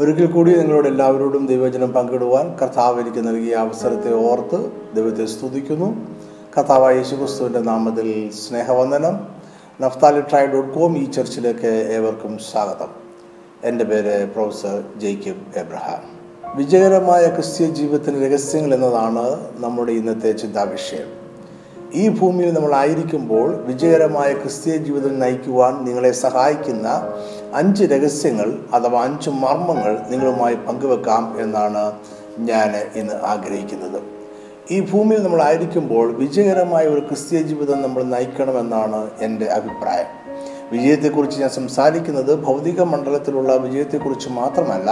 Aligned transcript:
ഒരിക്കൽ 0.00 0.26
കൂടി 0.26 0.58
നിങ്ങളോട് 0.58 0.88
എല്ലാവരോടും 0.88 1.46
ദൈവചനം 1.46 1.92
പങ്കിടുവാൻ 1.92 2.56
കർത്താവ് 2.56 3.00
എനിക്ക് 3.00 3.28
നൽകിയ 3.28 3.54
അവസരത്തെ 3.54 4.14
ഓർത്ത് 4.14 4.72
ദൈവത്തെ 4.94 5.26
സ്തുതിക്കുന്നു. 5.26 6.06
കർത്താവായ 6.58 6.96
യേശുക്രിസ്തുവിന്റെ 6.96 7.58
നാമത്തിൽ 7.58 8.30
സ്നേഹവന്ദനം. 8.30 9.28
നഫ്താലി 9.80 10.20
ട്രൈ 10.20 10.46
ഡോട്ട് 10.46 10.78
കോം 10.78 10.98
ഈ 10.98 11.10
ചർച്ചിലേക്ക് 11.10 11.88
ഏവർക്കും 11.92 12.38
സ്വാഗതം. 12.38 12.88
എന്റെ 13.64 13.84
പേര് 13.84 14.30
പ്രൊഫസർ 14.30 14.84
ജേക്കബ് 14.96 15.58
എബ്രഹാം. 15.58 16.22
വിജയകരമായ 16.56 17.26
ക്രിസ്ത്യ 17.26 17.66
ജീവിതത്തിന്റെ 17.66 18.28
രഹസ്യങ്ങൾ 18.28 18.74
എന്നതാണ് 18.74 19.40
നമ്മുടെ 19.58 19.92
ഇന്നത്തെ 19.92 20.32
ചിന്താവിഷയം. 20.32 21.22
ഈ 21.94 22.08
ഭൂമിയിൽ 22.08 22.52
നമ്മളായിരിക്കുമ്പോൾ 22.52 23.54
വിജയകരമായ 23.54 24.32
ക്രിസ്തീയ 24.32 24.76
ജീവിതം 24.76 25.18
നയിക്കുവാൻ 25.18 25.84
നിങ്ങളെ 25.84 26.10
സഹായിക്കുന്ന 26.10 26.88
അഞ്ച് 27.54 27.84
രഹസ്യങ്ങൾ 27.84 28.58
അഥവാ 28.74 29.04
അഞ്ച് 29.04 29.30
മർമ്മങ്ങൾ 29.30 30.00
നിങ്ങളുമായി 30.08 30.54
പങ്കുവെക്കാം 30.54 31.36
എന്നാണ് 31.40 31.92
ഞാൻ 32.38 32.76
ഇന്ന് 32.94 33.14
ആഗ്രഹിക്കുന്നത്. 33.14 34.02
ഈ 34.70 34.80
ഭൂമിയിൽ 34.80 35.22
നമ്മൾ 35.22 35.42
ആയിരിക്കുമ്പോൾ 35.42 36.12
വിജയകരമായ 36.12 36.84
ഒരു 36.84 37.00
ക്രിസ്തീയ 37.00 37.42
ജീവിതം 37.42 37.82
നമ്മൾ 37.82 38.02
നയിക്കണമെന്നാണ് 38.02 39.10
എന്റെ 39.20 39.46
അഭിപ്രായം. 39.46 40.22
വിജയത്തെക്കുറിച്ച് 40.72 41.40
ഞാൻ 41.40 41.50
സംസാരിക്കുന്നത് 41.50 42.44
ഭൗതിക 42.44 42.82
മണ്ഡലത്തിലുള്ള 42.82 43.56
വിജയത്തെക്കുറിച്ച് 43.56 44.28
മാത്രമല്ല 44.28 44.90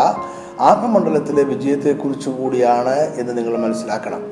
ആത്മമണ്ഡലത്തിലെ 0.60 1.42
വിജയത്തെക്കുറിച്ച് 1.42 2.30
കൂടിയാണ് 2.30 2.98
എന്ന് 2.98 3.38
നിങ്ങൾ 3.38 3.56
മനസ്സിലാക്കണം. 3.56 4.22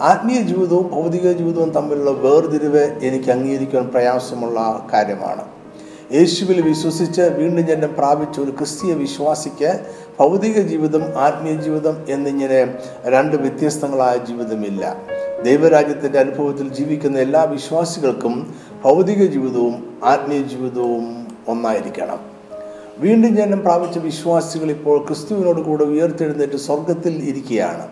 ആത്മീയ 0.00 0.40
ജീവിതവും 0.40 0.90
ഭൗതിക 0.92 1.32
ജീവിതവും 1.32 1.70
തമ്മിലുള്ള 1.70 2.10
വേർതിരിവ് 2.10 3.00
എനിക്ക് 3.02 3.30
അംഗീകരിക്കാൻ 3.30 3.88
പ്രയാസമുള്ള 3.88 4.86
കാര്യമാണ്. 4.92 5.61
യേശുവിൽ 6.14 6.60
വിശ്വസിച്ച് 6.60 7.20
വീണ്ടും 7.20 7.66
ജനം 7.66 7.94
പ്രാപിച്ച 7.98 8.40
ഒരു 8.40 8.50
ക്രിസ്തീയ 8.50 8.94
വിശ്വാസിക്ക് 8.94 9.80
ഭൗതിക 10.20 10.60
ജീവിതം 10.60 11.02
ആത്മീയ 11.18 11.54
ജീവിതം 11.54 11.96
എന്നിങ്ങനെ 12.08 12.74
രണ്ട് 13.04 13.36
വ്യത്യസ്തങ്ങളായ 13.36 14.16
ജീവിതമില്ല. 14.16 14.96
ദൈവരാജ്യത്തിന്റെ 15.44 16.18
അനുഭവത്തിൽ 16.18 16.68
ജീവിക്കുന്ന 16.68 17.18
എല്ലാ 17.18 17.42
വിശ്വാസികൾക്കും 17.42 18.54
ഭൗതിക 18.84 19.26
ജീവിതവും 19.26 20.00
ആത്മീയ 20.04 20.42
ജീവിതവും 20.42 21.26
ഒന്നായിരിക്കണം. 21.48 22.20
വീണ്ടും 22.98 23.36
ജനം 23.36 23.62
പ്രാപിച്ച 23.62 23.98
വിശ്വാസികൾ 23.98 24.70
ഇപ്പോൾ 24.70 25.06
ക്രിസ്തുവിനോട് 25.06 25.60
കൂടെ 25.60 25.84
ഉയർത്തെഴുന്നേറ്റ് 25.84 26.56
സ്വർഗത്തിൽ 26.56 27.24
ഇരിക്കുകയാണ്. 27.28 27.88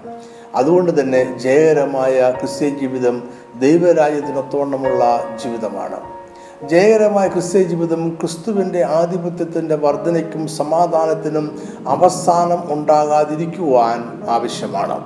അതുകൊണ്ട് 0.54 1.00
തന്നെ 1.00 1.38
ജയകരമായ 1.38 2.34
ക്രിസ്ത്യൻ 2.41 2.78
ജീവിതം 2.78 3.22
ദൈവരാജ്യത്തിനൊത്തോണമുള്ള 3.60 5.20
ജീവിതമാണ്. 5.44 6.19
ജയകരമായ 6.69 7.28
ക്രിസ്ത്യ 7.28 7.62
ജീവിതം 7.62 8.11
ക്രിസ്തുവിന്റെ 8.11 8.84
ആധിപത്യത്തിന്റെ 8.84 9.75
വർധനയ്ക്കും 9.75 10.48
സമാധാനത്തിനും 10.48 11.58
അവസാനം 11.89 12.72
ഉണ്ടാകാതിരിക്കുവാൻ 12.72 14.30
ആവശ്യമാണ്. 14.30 15.05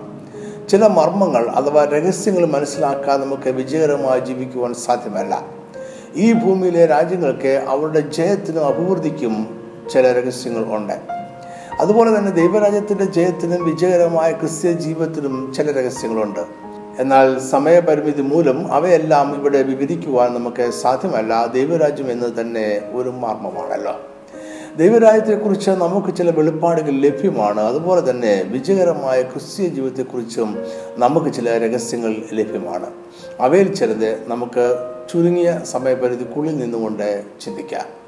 ചില 0.69 0.87
മർമ്മങ്ങൾ 0.87 1.49
അഥവാ 1.49 1.85
രഹസ്യങ്ങൾ 1.85 2.47
മനസ്സിലാക്കാൻ 2.47 3.21
നമുക്ക് 3.21 3.49
വിജയകരമായി 3.49 4.21
ജീവിക്കുവാൻ 4.21 4.75
സാധ്യമല്ല. 4.75 5.43
ഈ 6.17 6.33
ഭൂമിയിലെ 6.33 6.87
രാജ്യങ്ങൾക്ക് 6.87 7.65
അവരുടെ 7.69 8.01
ജയത്തിനും 8.01 8.67
അഭിവൃദ്ധിക്കും 8.67 9.61
ചില 9.93 10.13
രഹസ്യങ്ങൾ 10.13 10.77
ഉണ്ട്. 10.77 10.95
അതുപോലെ 11.81 12.19
തന്നെ 12.19 12.31
ദൈവരാജ്യത്തിന്റെ 12.31 13.05
ജയത്തിനും 13.05 13.65
വിജയകരമായ 13.65 14.33
ക്രിസ്ത്യ 14.33 14.73
ജീവിതത്തിനും 14.73 15.53
ചില 15.57 15.81
രഹസ്യങ്ങളുണ്ട്. 15.81 16.64
എന്നാൽ 16.99 17.39
സമയപരിമിതി 17.39 18.23
മൂലം 18.23 18.73
അവയെല്ലാം 18.73 19.35
ഇവിടെ 19.35 19.63
വിവരിക്കുവാൻ 19.63 20.35
നമുക്ക് 20.35 20.71
സാധ്യമല്ല. 20.71 21.47
ദൈവരാജ്യം 21.47 22.11
എന്ന് 22.11 22.41
തന്നെ 22.41 22.81
ഒരു 22.93 23.09
മർമ്മമാണല്ലോ. 23.09 24.01
ദൈവരാജ്യത്തെക്കുറിച്ച് 24.77 25.71
നമുക്ക് 25.71 26.17
ചില 26.17 26.31
വെളിപ്പാടുകൾ 26.31 26.91
ലഭ്യമാണ്. 26.91 27.61
അതുപോലെ 27.61 28.11
തന്നെ 28.11 28.43
വിജയകരമായ 28.43 29.23
ക്രിസ്തീയ 29.23 29.69
ജീവിതത്തെക്കുറിച്ചും 29.69 30.65
നമുക്ക് 30.97 31.33
ചില 31.33 31.59
രഹസ്യങ്ങൾ 31.59 32.17
ലഭ്യമാണ്. 32.33 32.87
അവയിൽ 33.41 33.75
ചിലത് 33.75 34.29
നമുക്ക് 34.29 34.91
ചുരുങ്ങിയ 35.13 35.61
സമയപരിധിക്കുള്ളിൽ 35.65 36.57
നിന്നുകൊണ്ട് 36.57 37.25
ചിന്തിക്കാം. 37.41 38.05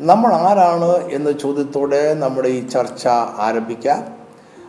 നമ്മൾ 0.00 0.32
ആരാണ് 0.32 1.10
എന്ന 1.10 1.32
ചോദ്യത്തോടെ 1.32 2.14
നമ്മുടെ 2.14 2.48
ഈ 2.48 2.68
ചർച്ച 2.68 3.06
ആരംഭിക്കാം. 3.38 4.23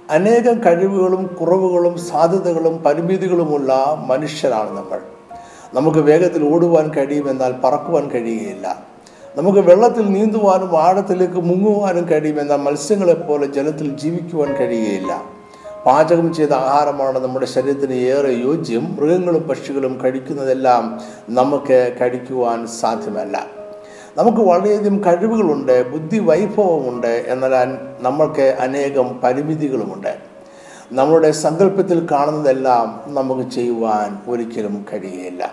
അനേകം 0.10 0.64
കഴിവുകളും 0.64 1.38
കുറവുകളും 1.42 1.98
സാധ്യതകളും 1.98 2.78
പരിമിതികളുമുള്ള 2.78 3.98
മനുഷ്യരാണ് 4.08 4.78
നമ്മൾ. 4.78 5.00
നമുക്ക് 5.74 5.98
വേഗത്തിൽ 5.98 6.54
ഓടുവാൻ 6.54 6.92
കഴിയുമെന്നാൽ 6.94 7.54
പറക്കുവാൻ 7.64 8.10
കഴിയുകയില്ല. 8.10 8.84
നമുക്ക് 9.36 9.60
വെള്ളത്തിൽ 9.60 10.06
നീന്തുവാനും 10.06 10.82
ആഴത്തിലേക്ക് 10.82 11.34
മുങ്ങുവാനും 11.34 12.10
കഴിയുമെന്നാൽ 12.10 12.58
മത്സ്യങ്ങളെപ്പോലെ 12.58 13.46
ജലത്തിൽ 13.46 13.98
ജീവിക്കുവാൻ 13.98 14.54
കഴിയുകയില്ല. 14.56 15.24
പാചകം 15.86 16.34
ചെയ്ത 16.34 16.54
ആഹാരമാണ് 16.54 17.20
നമ്മുടെ 17.20 17.46
ശരീരത്തിന് 17.46 17.94
ഏറെ 17.94 18.32
യോജ്യം. 18.32 18.96
മൃഗങ്ങളും 18.96 19.42
പക്ഷികളും 19.42 20.02
കഴിക്കുന്നതെല്ലാം 20.04 21.02
നമുക്ക് 21.30 21.96
കഴിക്കുവാൻ 22.02 22.68
സാധ്യമല്ല. 22.68 23.55
നമുക്ക് 24.18 24.38
വളരെയധികം 24.38 25.04
കഴിവുകളുണ്ട് 25.04 25.92
ബുദ്ധി 25.92 26.20
വൈഭവമുണ്ട് 26.20 27.08
എന്നാൽ 27.08 27.52
നമ്മൾക്ക് 28.00 28.58
അനേകം 28.60 29.20
പരിമിതികളുമുണ്ട്. 29.24 30.18
നമ്മുടെ 30.92 31.32
സങ്കല്പത്തിൽ 31.32 32.08
കാണുന്നതെല്ലാം 32.12 33.02
നമുക്ക് 33.08 33.50
ചെയ്യുവാൻ 33.50 34.20
ഒരിക്കലും 34.28 34.86
കഴിയുകയില്ല 34.94 35.52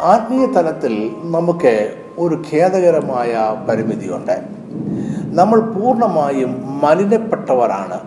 ആത്മീയ 0.00 0.46
തലത്തിൽ 0.46 1.10
നമുക്ക് 1.18 1.96
ഒരു 2.18 2.42
ഖേദകരമായ 2.52 3.36
പരിമിതിയുണ്ട്. 3.68 4.42
നമ്മൾ 5.40 5.60
പൂർണമായും 5.60 6.80
മലിനപ്പെട്ടവരാണ്. 6.80 8.00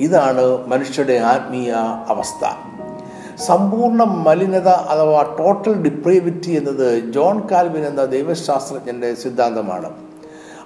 ഇതാണ് 0.00 0.66
മനുഷ്യരുടെ 0.66 1.12
ആത്മീയ 1.12 1.72
അവസ്ഥ. 2.08 2.69
സമ്പൂർണ 3.46 4.02
മലിനത 4.02 4.68
അഥവാ 4.68 5.36
ടോട്ടൽ 5.38 5.74
ഡിപ്രേവിറ്റി 5.82 6.50
എന്നത് 6.50 7.12
ജോൺ 7.12 7.48
കാൽവിൻ 7.48 7.86
എന്ന 7.86 8.04
ദൈവശാസ്ത്രജ്ഞന്റെ 8.04 9.14
സിദ്ധാന്തമാണ്. 9.14 9.90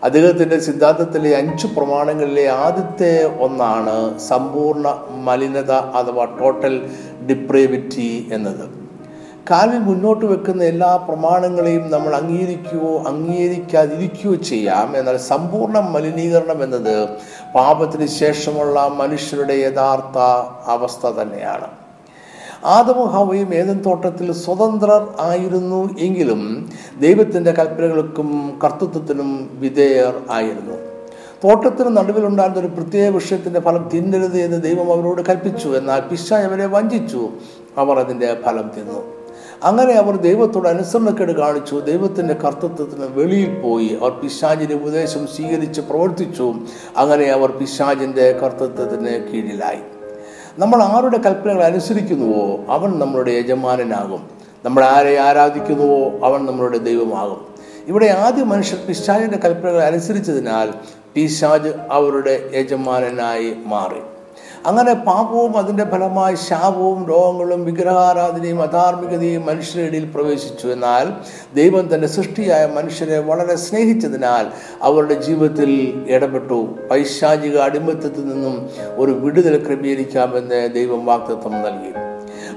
അദ്ദേഹത്തിന്റെ 0.05 0.61
സിദ്ധാന്തത്തിലെ 0.61 1.37
അഞ്ച് 1.37 1.67
പ്രമാണങ്ങളിലെ 1.67 2.49
ആദ്യത്തെ 2.49 3.37
ഒന്നാണ് 3.41 4.19
സമ്പൂർണ 4.19 4.99
മലിനത 5.11 5.71
അഥവാ 5.71 6.25
ടോട്ടൽ 6.25 6.91
ഡിപ്രേവിറ്റി 7.31 8.31
എന്നത്. 8.33 8.65
കാൽവിൻ 9.51 9.81
മുന്നോട്ട് 9.81 10.27
വെക്കുന്ന 10.27 10.65
എല്ലാ 10.65 10.97
പ്രമാണങ്ങളെയും 10.97 11.91
നമ്മൾ 11.91 12.15
അംഗീകരിക്കുകയോ 12.17 13.03
അംഗീകരിക്കാതിരിക്കുകയോ 13.07 14.35
ചെയ്യാം. 14.35 14.97
എന്നാൽ 14.97 15.17
സമ്പൂർണ 15.17 15.79
മലിനീകരണം 15.79 16.63
എന്നത് 16.65 17.09
പാപത്തിന് 17.55 18.07
ശേഷമുള്ള 18.07 18.89
മനുഷ്യരുടെ 18.89 19.55
യഥാർത്ഥ 19.55 20.19
അവസ്ഥ 20.71 21.07
തന്നെയാണ്. 21.07 21.84
ആദമും 22.65 23.07
ഹവയും 23.07 23.55
ഏതൻ 23.55 23.83
തോട്ടത്തിൽ 23.83 24.33
സ്വതന്ത്രർ 24.33 25.15
ആയിരുന്നു 25.21 25.99
എങ്കിലും 25.99 26.71
ദൈവത്തിന്റെ 27.01 27.51
കൽപ്പനകൾക്കും 27.51 28.59
കർത്തൃത്വത്തിനും 28.65 29.51
വിധേയർ 29.53 30.23
ആയിരുന്നു. 30.31 30.75
തോട്ടത്തിന് 31.45 31.97
നടുവിലുണ്ടായിരുന്ന 31.97 32.61
ഒരു 32.61 32.67
പ്രത്യേക 32.67 33.13
വിഷയത്തിന്റെ 33.13 33.61
ഫലം 33.61 33.89
തിന്നരുത് 33.95 34.39
എന്ന് 34.39 34.63
ദൈവം 34.63 34.93
അവരോട് 34.93 35.23
കൽപ്പിച്ചു. 35.23 35.69
എന്നാൽ 35.69 36.01
പിശ 36.01 36.33
അവരെ 36.33 36.67
വഞ്ചിച്ചു. 36.67 37.29
അവർ 37.79 37.99
അതിന്റെ 37.99 38.39
ഫലം 38.47 38.71
തിന്നു. 38.77 39.15
അങ്ങനെ 39.65 39.93
അവർ 39.93 40.17
ദൈവത്തോട് 40.17 40.69
അനുസരണക്കേട് 40.69 41.33
കാണിച്ചു. 41.33 41.77
ദൈവത്തിന്റെ 41.77 42.35
കർത്തൃത്വത്തിന് 42.35 43.07
വെളിയിൽ 43.07 43.61
പോയി. 43.61 43.99
അവർ 44.01 44.11
പിശാജിന്റെ 44.11 44.75
ഉപദേശം 44.75 45.27
സ്വീകരിച്ച് 45.27 45.81
പ്രവർത്തിച്ചു. 45.81 46.55
അങ്ങനെ 46.97 47.25
അവർ 47.25 47.51
പിശാജിന്റെ 47.51 48.33
കർത്തൃത്വത്തിന് 48.33 49.33
കീഴിലായി. 49.33 49.94
നമ്മൾ 50.59 50.83
ആരുടെ 50.83 51.19
കൽപ്പനകൾ 51.19 51.65
അനുസരിക്കുന്നുവോ 51.65 52.73
അവൻ 52.73 52.99
നമ്മളുടെ 52.99 53.31
യജമാനനാകും. 53.31 54.31
നമ്മൾ 54.65 54.85
ആരെ 54.85 55.19
ആരാധിക്കുന്നുവോ 55.19 56.27
അവൻ 56.27 56.47
നമ്മളുടെ 56.47 56.79
ദൈവമാകും. 56.79 57.47
ഇവിടെ 57.87 58.07
ആദ്യ 58.07 58.43
മനുഷ്യർ 58.43 58.79
പിശാജിന്റെ 58.87 59.39
കൽപ്പനകൾ 59.39 59.83
അനുസരിച്ചതിനാൽ 59.83 60.73
പിശാജ് 61.15 61.69
അവരുടെ 61.91 62.51
യജമാനനായി 62.55 63.57
മാറി. 63.67 64.14
അങ്ങനെ 64.67 64.95
പാപവും 64.95 65.57
അതിന്റെ 65.57 65.85
ഫലമായി 65.85 66.35
ശാപവും 66.35 67.09
രോഗങ്ങളും 67.09 67.65
വിഗ്രഹാരാധനയും 67.65 68.63
അധാർമികതയും 68.63 69.47
മനുഷ്യരുടെ 69.47 69.87
ഇടയിൽ 69.87 70.05
പ്രവേശിച്ചു. 70.05 70.69
എന്നാൽ 70.69 71.13
ദൈവം 71.55 71.95
തന്റെ 71.95 72.09
സൃഷ്ടിയായ 72.09 72.67
മനുഷ്യരെ 72.67 73.19
വളരെ 73.19 73.57
സ്നേഹിച്ചതിനാൽ 73.57 74.47
അവരുടെ 74.83 75.15
ജീവിതത്തിൽ 75.15 76.05
ഇടപെട്ടു. 76.09 76.69
പൈശാചിക 76.91 77.59
അടിമത്തത്തിൽ 77.59 78.29
നിന്നും 78.29 78.71
ഒരു 78.97 79.13
വിടുതൽ 79.13 79.67
ക്രമീകരിക്കാമെന്ന് 79.67 80.75
ദൈവം 80.75 81.07
വാക്തത്വം 81.07 81.53
നൽകി. 81.53 81.93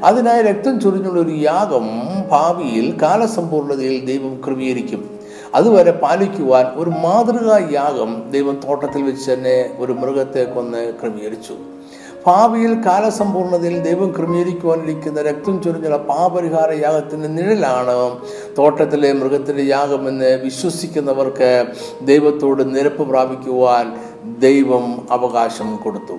അതിനായി 0.03 0.41
രക്തം 0.41 0.79
ചൊരിഞ്ഞുള്ള 0.79 1.21
ഒരു 1.21 1.35
യാഗം 1.35 1.89
ഭാവിയിൽ 2.31 2.97
കാലസമ്പൂർണതയിൽ 3.01 4.05
ദൈവം 4.05 4.41
ക്രമീകരിക്കും. 4.45 5.19
അതുവരെ 5.55 5.91
പാലിക്കുവാൻ 5.91 6.65
ഒരു 6.65 6.89
മാതൃകാ 6.89 7.57
യാഗം 7.71 8.31
ദൈവം 8.31 8.59
തോട്ടത്തിൽ 8.67 9.03
വെച്ച് 9.03 9.31
തന്നെ 9.31 9.75
ഒരു 9.77 9.93
മൃഗത്തെ 9.93 10.43
കൊന്ന് 10.43 10.93
ക്രമീകരിച്ചു. 11.01 11.53
ഭാവിയിൽ 12.27 12.73
കാലസമ്പൂർണതയിൽ 12.85 13.81
ദൈവം 13.81 14.15
ക്രമീകരിക്കുവാനിരിക്കുന്ന 14.17 15.21
രക്തം 15.21 15.63
ചൊരിഞ്ഞുള്ള 15.63 15.97
പാപരിഹാര 15.97 16.71
യാഗത്തിന്റെ 16.71 17.27
നിഴലാണ് 17.27 18.11
തോട്ടത്തിലെ 18.57 19.13
മൃഗത്തിന്റെ 19.13 19.63
യാഗമെന്ന് 19.63 20.39
വിശ്വസിക്കുന്നവർക്ക് 20.43 21.65
ദൈവത്തോട് 22.01 22.75
നിരപ്പ് 22.75 23.09
പ്രാപിക്കുവാൻ 23.09 23.85
ദൈവം 24.39 25.07
അവകാശം 25.11 25.75
കൊടുത്തു. 25.83 26.17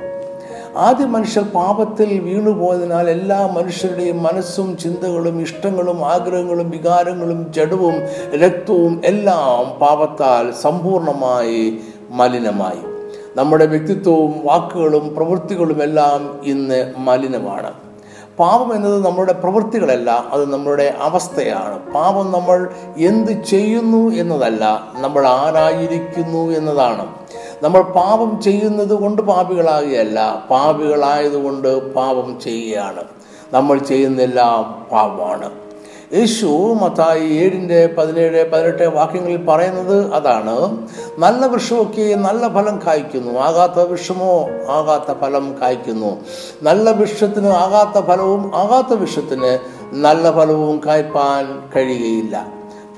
ആദ്യ 0.77 1.05
മനുഷ്യർ 1.05 1.43
പാപത്തിൽ 1.43 2.21
വീണുപോയതിനാൽ 2.21 3.11
എല്ലാ 3.11 3.47
മനുഷ്യരുടെയും 3.47 4.23
മനസ്സും 4.23 4.77
ചിന്തകളും 4.77 5.41
ഇഷ്ടങ്ങളും 5.41 6.07
ആഗ്രഹങ്ങളും 6.07 6.71
വികാരങ്ങളും 6.71 7.53
ജഡവും 7.53 7.97
രക്തവും 8.45 9.01
എല്ലാം 9.05 9.79
പാപത്താൽ 9.79 10.53
സമ്പൂർണമായി 10.53 11.79
മലിനമായി. 12.11 12.98
നമ്മുടെ 13.39 13.67
വ്യക്തിത്വവും 13.67 14.33
വാക്കുകളും 14.45 15.15
പ്രവൃത്തികളും 15.15 15.83
എല്ലാം 15.83 16.41
ഇന്ന് 16.45 16.93
മലിനമാണ്. 16.97 17.73
പാപം 18.39 18.75
എന്നത് 18.75 19.05
നമ്മുടെ 19.05 19.33
പ്രവൃത്തികളല്ല 19.33 20.11
അത് 20.11 20.53
നമ്മുടെ 20.53 20.95
അവസ്ഥയാണ്. 21.01 21.93
പാപം 21.93 22.33
നമ്മൾ 22.33 22.69
എന്ത് 22.97 23.33
ചെയ്യുന്നു 23.43 24.03
എന്നതല്ല 24.13 24.65
നമ്മൾ 24.95 25.27
ആരായിരിക്കുന്നു 25.27 26.51
എന്നതാണ്. 26.51 27.07
നമ്മൾ 27.63 27.83
പാപം 27.83 28.43
ചെയ്യുന്നത് 28.43 28.95
കൊണ്ട് 28.95 29.23
പാപികളാകുകയല്ല 29.23 30.47
പാപികളായതുകൊണ്ട് 30.51 31.95
പാപം 31.95 32.41
ചെയ്യുകയാണ്. 32.41 33.05
നമ്മൾ 33.53 33.79
ചെയ്യുന്നെല്ലാം 33.79 34.89
പാപമാണ്. 34.93 35.68
യേശു 36.15 36.47
മത്തായി 36.83 37.29
ഏഴിന്റെ 37.29 37.87
പതിനേഴ് 37.87 38.51
പതിനെട്ട് 38.51 38.83
വാക്യങ്ങളിൽ 38.83 39.45
പറയുന്നത് 39.45 40.15
അതാണ്. 40.15 40.87
നല്ല 41.19 41.47
വൃക്ഷമൊക്കെ 41.47 42.15
നല്ല 42.15 42.49
ഫലം 42.49 42.81
കായ്ക്കുന്നു. 42.87 43.41
ആകാത്ത 43.41 43.73
വൃക്ഷമോ 43.73 44.49
ആകാത്ത 44.69 45.19
ഫലം 45.19 45.55
കായ്ക്കുന്നു. 45.63 46.17
നല്ല 46.63 46.91
വൃക്ഷത്തിന് 46.91 47.47
ആകാത്ത 47.47 48.07
ഫലവും 48.07 48.57
ആകാത്ത 48.57 48.99
വൃക്ഷത്തിന് 48.99 49.59
നല്ല 49.93 50.31
ഫലവും 50.31 50.81
കായ്പാൻ 50.87 51.69
കഴിയുകയില്ല. 51.77 52.47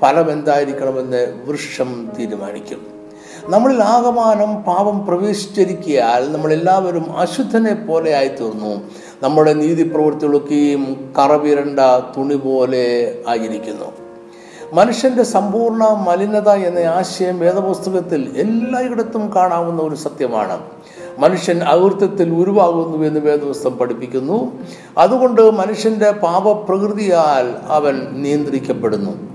ഫലം 0.01 0.31
എന്തായിരിക്കണമെന്ന് 0.31 1.41
വൃക്ഷം 1.45 2.09
തീരുമാനിക്കും. 2.19 3.01
നമ്മളിൽ 3.45 3.83
ആകമാനം 3.83 4.55
പാപം 4.55 5.05
പ്രവേശിച്ചിരിക്കിയാൽ 5.05 6.31
നമ്മളെല്ലാവരും 6.31 7.17
അശുദ്ധനെ 7.17 7.73
പോലെ 7.73 8.15
ആയിത്തീർന്നു. 8.15 8.81
നമ്മുടെ 9.23 9.53
നീതി 9.53 9.83
പ്രവൃത്തികളൊക്കെയും 9.83 11.13
കറവിരണ്ട 11.19 11.79
തുണി 12.17 12.35
പോലെ 12.35 13.15
ആയിരിക്കുന്നു. 13.27 13.85
മനുഷ്യന്റെ 14.73 15.23
സമ്പൂർണ 15.23 15.83
മലിനത 16.07 16.49
എന്ന 16.49 16.79
ആശയം 16.79 17.39
വേദപുസ്തകത്തിൽ 17.39 18.31
എല്ലായിടത്തും 18.35 19.31
കാണാവുന്ന 19.35 19.81
ഒരു 19.81 19.95
സത്യമാണ്. 19.95 20.59
മനുഷ്യൻ 21.17 21.63
അകൃത്യത്തിൽ 21.63 22.31
ഉരുവാകുന്നു 22.31 23.07
എന്ന് 23.07 23.19
വേദപുസ്തകം 23.19 23.77
പഠിപ്പിക്കുന്നു. 23.77 24.51
അതുകൊണ്ട് 24.97 25.51
മനുഷ്യന്റെ 25.51 26.11
പാപപ്രകൃതിയാൽ 26.11 27.71
അവൻ 27.71 28.07
നിയന്ത്രിക്കപ്പെടുന്നു. 28.11 29.30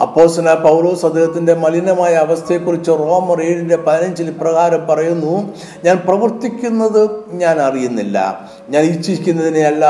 അപ്പോസന 0.00 0.54
പൗലോസ് 0.54 1.06
അദ്ദേഹത്തിന്റെ 1.06 1.54
മലിനമായ 1.54 2.14
അവസ്ഥയെക്കുറിച്ച് 2.14 2.90
റോമർ 2.90 3.42
ഏഴിന്റെ 3.42 3.76
പതിനഞ്ചിൽ 3.76 4.28
ഇപ്രകാരം 4.28 4.86
പറയുന്നു 4.86 5.54
ഞാൻ 5.84 5.96
പ്രവർത്തിക്കുന്നത് 5.96 7.10
ഞാൻ 7.32 7.58
അറിയുന്നില്ല. 7.58 8.48
ഞാൻ 8.70 8.84
ഇച്ഛിക്കുന്നതിനെയല്ല 8.84 9.84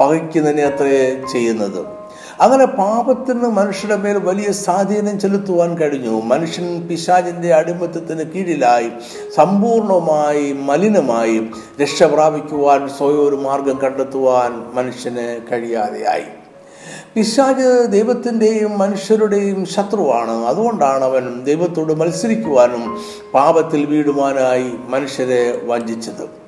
പകയ്ക്കുന്നതിനെ 0.00 0.62
അത്രേ 0.62 1.22
ചെയ്യുന്നത്. 1.32 2.00
അങ്ങനെ 2.40 2.66
പാപത്തിന് 2.66 3.42
മനുഷ്യരുടെ 3.42 3.96
മേൽ 3.96 4.18
വലിയ 4.18 4.52
സ്വാധീനം 4.52 5.20
ചെലുത്തുവാൻ 5.20 5.78
കഴിഞ്ഞു. 5.78 6.20
മനുഷ്യൻ 6.20 6.88
പിശാചിന്റെ 6.88 7.54
അടിമത്തത്തിന് 7.54 8.30
കീഴിലായി 8.30 8.90
സമ്പൂർണമായി 9.36 10.52
മലിനമായി 10.52 11.50
രക്ഷ 11.82 12.02
പ്രാപിക്കുവാൻ 12.02 12.88
സ്വയം 12.88 13.28
ഒരു 13.28 13.36
മാർഗം 13.36 13.78
കണ്ടെത്തുവാൻ 13.84 14.62
മനുഷ്യന് 14.74 15.40
കഴിയാതെയായി. 15.52 16.39
പിശാജ് 17.14 17.92
ദൈവത്തിന്റെയും 17.92 18.78
മനുഷ്യരുടെയും 18.78 19.66
ശത്രുവാണ്. 19.66 20.30
അതുകൊണ്ടാണ് 20.30 21.04
അവൻ 21.04 21.44
ദൈവത്തോട് 21.44 21.92
മത്സരിക്കുവാനും 21.92 22.98
പാപത്തിൽ 23.34 23.84
വീടുവാനായി 23.84 24.70
മനുഷ്യരെ 24.88 25.62
വഞ്ചിച്ചത്. 25.64 26.40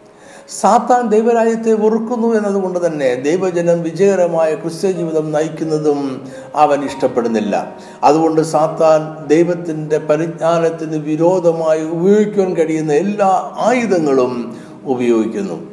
സാത്താൻ 0.60 1.08
ദൈവരാജ്യത്തെ 1.08 1.72
വെറുക്കുന്നു 1.72 2.34
എന്നതുകൊണ്ട് 2.34 2.86
തന്നെ 2.86 3.14
ദൈവജനം 3.14 3.82
വിജയകരമായ 3.82 4.54
ക്രിസ്ത്യ 4.54 4.90
ജീവിതം 4.90 5.32
നയിക്കുന്നതും 5.32 6.28
അവൻ 6.54 6.84
ഇഷ്ടപ്പെടുന്നില്ല. 6.84 7.76
അതുകൊണ്ട് 8.04 8.40
സാത്താൻ 8.40 9.26
ദൈവത്തിന്റെ 9.26 9.98
പരിജ്ഞാനത്തിന് 9.98 10.96
വിരോധമായി 10.96 11.84
ഉപയോഗിക്കാൻ 11.84 12.56
കഴിയുന്ന 12.56 12.92
എല്ലാ 12.92 13.52
ആയുധങ്ങളും 13.58 14.56
ഉപയോഗിക്കുന്നു. 14.84 15.71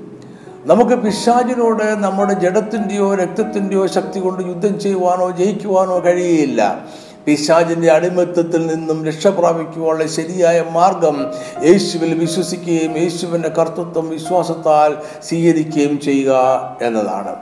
നമുക്ക് 0.66 0.96
പിശാചിനോട് 0.96 1.84
നമ്മുടെ 1.84 2.34
ജഡത്തിന്റെയോ 2.34 3.16
രക്തത്തിന്റെയോ 3.16 3.88
ശക്തി 3.88 4.20
കൊണ്ട് 4.20 4.44
യുദ്ധം 4.44 4.80
ചെയ്യുവാനോ 4.80 5.32
ജയിക്കുവാനോ 5.32 6.00
കഴിയുകയില്ല 6.00 6.86
പിശാചിന്റെ 7.26 7.92
അടിമത്തത്തിൽ 7.92 8.68
നിന്നും 8.68 9.06
രക്ഷ 9.06 9.28
പ്രാപിക്കുവാനുള്ള 9.28 10.08
ശരിയായ 10.08 10.66
മാർഗം 10.72 11.32
യേശുവിൽ 11.64 12.14
വിശ്വസിക്കുകയും 12.20 12.98
യേശുവിന്റെ 12.98 13.50
കർത്തൃത്വം 13.50 14.10
വിശ്വാസത്താൽ 14.10 14.98
സ്വീകരിക്കുകയും 15.24 16.00
ചെയ്യുക 16.00 16.34
എന്നതാണ്. 16.82 17.36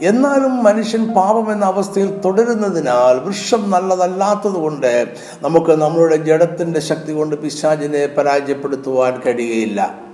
എന്നാലും 0.00 0.64
മനുഷ്യൻ 0.64 1.14
പാപം 1.14 1.52
എന്ന 1.52 1.64
അവസ്ഥയിൽ 1.64 2.20
തുടരുന്നതിനാൽ 2.24 3.18
വൃക്ഷം 3.18 3.70
നല്ലതല്ലാത്തത് 3.70 4.52
കൊണ്ട് 4.52 5.06
നമുക്ക് 5.42 5.70
നമ്മളുടെ 5.70 6.16
ജഡത്തിന്റെ 6.16 6.80
ശക്തി 6.80 7.12
കൊണ്ട് 7.12 7.36
പിശാചിനെ 7.36 8.06
പരാജയപ്പെടുത്തുവാൻ 8.06 9.20
കഴിയുകയില്ല 9.26 10.05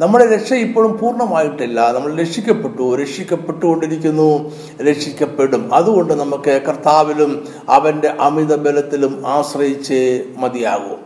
നമ്മുടെ 0.00 0.34
രക്ഷ 0.34 0.52
ഇപ്പോഴും 0.52 0.98
പൂർണമായിട്ടില്ല. 0.98 1.92
നമ്മൾ 1.92 2.16
രക്ഷിക്കപ്പെട്ടു. 2.16 2.96
രക്ഷിക്കപ്പെട്ടുകൊണ്ടിരിക്കുന്നു. 2.96 4.50
രക്ഷിക്കപ്പെടും. 4.82 5.74
അതുകൊണ്ട് 5.74 6.12
നമുക്ക് 6.12 6.60
കർത്താവിലും 6.68 7.48
അവന്റെ 7.68 8.08
അമിത 8.08 8.56
ബലത്തിലും 8.56 9.22
ആശ്രയിച്ച് 9.26 10.24
മതിയാകൂ. 10.36 10.96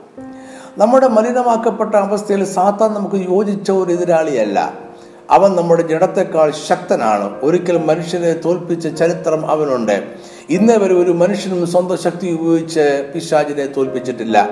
നമ്മുടെ 0.79 1.09
മലിനമാക്കപ്പെട്ട 1.09 1.95
അവസ്ഥയിൽ 1.95 2.45
സാത്താൻ 2.45 2.95
നമുക്ക് 2.95 3.17
യോജിച്ച 3.17 3.71
ഒരു 3.71 3.93
എതിരാളിയല്ല. 3.93 4.79
അവൻ 5.31 5.57
നമ്മുടെ 5.57 5.83
ജഡത്തെക്കാൾ 5.83 6.53
ശക്തനാണ്. 6.69 7.41
ഒരിക്കൽ 7.43 7.85
മനുഷ്യനെ 7.85 8.33
തോൽപ്പിച്ച 8.33 8.89
ചരിത്രം 8.89 9.51
അവനുണ്ട്. 9.51 10.05
ഇന്നേ 10.51 10.77
വരെ 10.77 10.95
ഒരു 10.95 11.11
മനുഷ്യനും 11.11 11.67
സ്വന്തം 11.67 11.99
ശക്തി 11.99 12.39
ഉപയോഗിച്ച് 12.41 13.13
പിശാചിനെ 13.15 13.67
തോൽപ്പിച്ചിട്ടില്ല. 13.67 14.51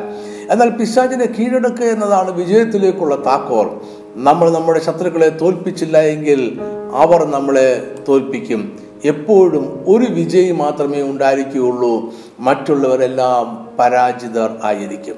എന്നാൽ 0.50 0.70
പിശാചിനെ 0.70 1.26
കീഴടക്കുക 1.26 1.84
എന്നതാണ് 1.84 2.30
വിജയത്തിലേക്കുള്ള 2.30 3.26
താക്കോൽ. 3.26 3.99
നമ്മൾ 4.14 4.50
നമ്മുടെ 4.50 4.80
ശത്രുക്കളെ 4.80 5.28
തോൽപ്പിച്ചില്ല 5.28 5.98
എങ്കിൽ 5.98 6.60
അവർ 6.94 7.24
നമ്മളെ 7.24 7.94
തോൽപ്പിക്കും. 8.08 8.78
എപ്പോഴും 9.04 9.84
ഒരു 9.88 10.12
വിജയി 10.12 10.52
മാത്രമേ 10.52 11.02
ഉണ്ടായിരിക്കുകയുള്ളൂ. 11.02 12.14
മറ്റുള്ളവരെല്ലാം 12.38 13.68
പരാജിതർ 13.78 14.56
ആയിരിക്കും. 14.64 15.14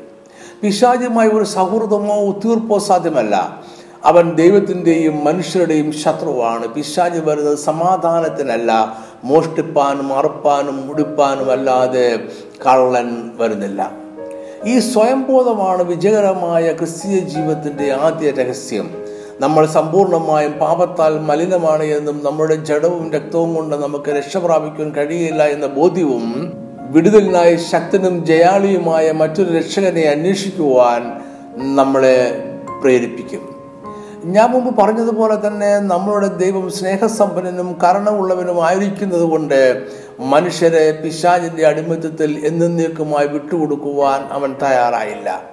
പിശാചുമായി 0.63 1.29
ഒരു 1.29 1.45
സൗഹൃദമോ 1.45 2.41
തീർപ്പോ 2.45 2.79
സാധ്യമല്ല. 2.79 3.63
അവൻ 4.05 4.35
ദൈവത്തിന്റെയും 4.35 5.25
മനുഷ്യരുടെയും 5.25 5.93
ശത്രുവാണ്. 5.93 6.69
പിശാജ് 6.69 7.19
വരുന്നത് 7.19 7.59
സമാധാനത്തിനല്ല. 7.59 8.97
മോഷ്ടിപ്പാനും 9.25 10.19
അറുപ്പാനും 10.19 10.89
മുടിപ്പാനും 10.89 11.51
അല്ലാതെ 11.51 12.29
കള്ളൻ 12.67 13.31
വരുന്നില്ല. 13.37 13.93
ഈ 14.67 14.79
സ്വയംബോധമാണ് 14.79 15.83
വിജയകരമായ 15.83 16.73
ക്രിസ്തീയ 16.73 17.19
ജീവിതത്തിന്റെ 17.19 17.93
ആദ്യ 17.93 18.31
രഹസ്യം. 18.31 18.91
നമ്മൾ 19.41 19.67
സമ്പൂർണമായും 19.67 20.53
പാപത്താൽ 20.53 21.19
മലിനമാണ് 21.19 21.83
എന്നും 21.83 22.25
നമ്മുടെ 22.25 22.55
ജഡവും 22.55 23.13
രക്തവും 23.13 23.55
കൊണ്ട് 23.55 23.77
നമുക്ക് 23.77 24.11
രക്ഷ 24.11 24.37
പ്രാപിക്കാൻ 24.37 24.91
കഴിയില്ല 24.91 25.43
എന്ന 25.43 25.67
ബോധ്യവും 25.67 26.53
വിടുതലിനായി 26.91 27.57
ശക്തനും 27.57 28.27
ജയാളിയുമായ 28.27 29.13
മറ്റൊരു 29.13 29.53
രക്ഷകനെ 29.53 30.03
അന്വേഷിക്കുവാൻ 30.03 31.13
നമ്മളെ 31.77 32.45
പ്രേരിപ്പിക്കും. 32.83 33.53
ഞാൻ 34.25 34.51
മുമ്പ് 34.51 34.83
പറഞ്ഞതുപോലെ 34.83 35.47
തന്നെ 35.47 35.79
നമ്മളുടെ 35.79 36.27
ദൈവം 36.27 36.71
സ്നേഹസമ്പന്നനും 36.71 37.79
കരണമുള്ളവനും 37.85 38.67
ആയിരിക്കുന്നത് 38.67 39.23
കൊണ്ട് 39.23 39.87
മനുഷ്യരെ 40.21 40.91
പിശാചിന്റെ 40.91 41.67
അടിമത്തത്തിൽ 41.67 42.47
എന്നേക്കുമായി 42.47 43.27
വിട്ടുകൊടുക്കുവാൻ 43.27 44.21
അവൻ 44.21 44.57
തയ്യാറായില്ല. 44.63 45.52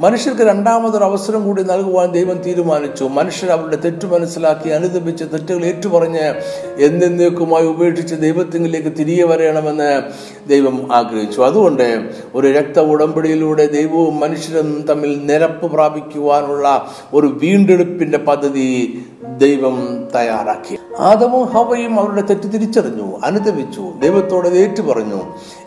മനുഷ്യർക്ക് 0.00 0.42
രണ്ടാമതൊരു 0.42 1.04
അവസരം 1.04 1.44
കൂടി 1.44 1.62
നൽകുവാൻ 1.62 2.12
ദൈവം 2.12 2.38
തീരുമാനിച്ചു. 2.42 3.04
മനുഷ്യർ 3.04 3.50
അവരുടെ 3.50 3.76
തെറ്റ് 3.76 4.06
മനസ്സിലാക്കി 4.06 4.68
അനുദപിച്ച് 4.68 5.24
തെറ്റുകൾ 5.24 5.64
ഏറ്റുപറഞ്ഞ് 5.64 6.34
എന്നേക്കുമായി 6.78 7.66
ഉപേക്ഷിച്ച് 7.66 8.14
ദൈവത്തിങ്കിലേക്ക് 8.14 8.88
തിരികെ 8.98 9.24
വരയണമെന്ന് 9.24 10.02
ദൈവം 10.48 10.88
ആഗ്രഹിച്ചു. 10.92 11.40
അതുകൊണ്ട് 11.40 12.08
ഒരു 12.34 12.46
രക്ത 12.46 12.78
ഉടമ്പടിയിലൂടെ 12.78 13.66
ദൈവവും 13.66 14.20
മനുഷ്യരും 14.20 14.86
തമ്മിൽ 14.90 15.26
നിരപ്പ് 15.26 15.66
പ്രാപിക്കുവാനുള്ള 15.72 16.92
ഒരു 17.14 17.38
വീണ്ടെടുപ്പിന്റെ 17.42 18.18
പദ്ധതി 18.18 19.04
ദൈവം 19.38 20.08
തയ്യാറാക്കി. 20.14 20.78
ആദമും 20.98 21.44
ഹവയും 21.44 22.00
അവരുടെ 22.00 22.22
തെറ്റ് 22.22 22.52
തിരിച്ചറിഞ്ഞു 22.52 23.18
അനുദപിച്ചു 23.24 23.92
ദൈവത്തോട് 24.00 24.48
ഏറ്റുപറഞ്ഞു. 24.48 25.20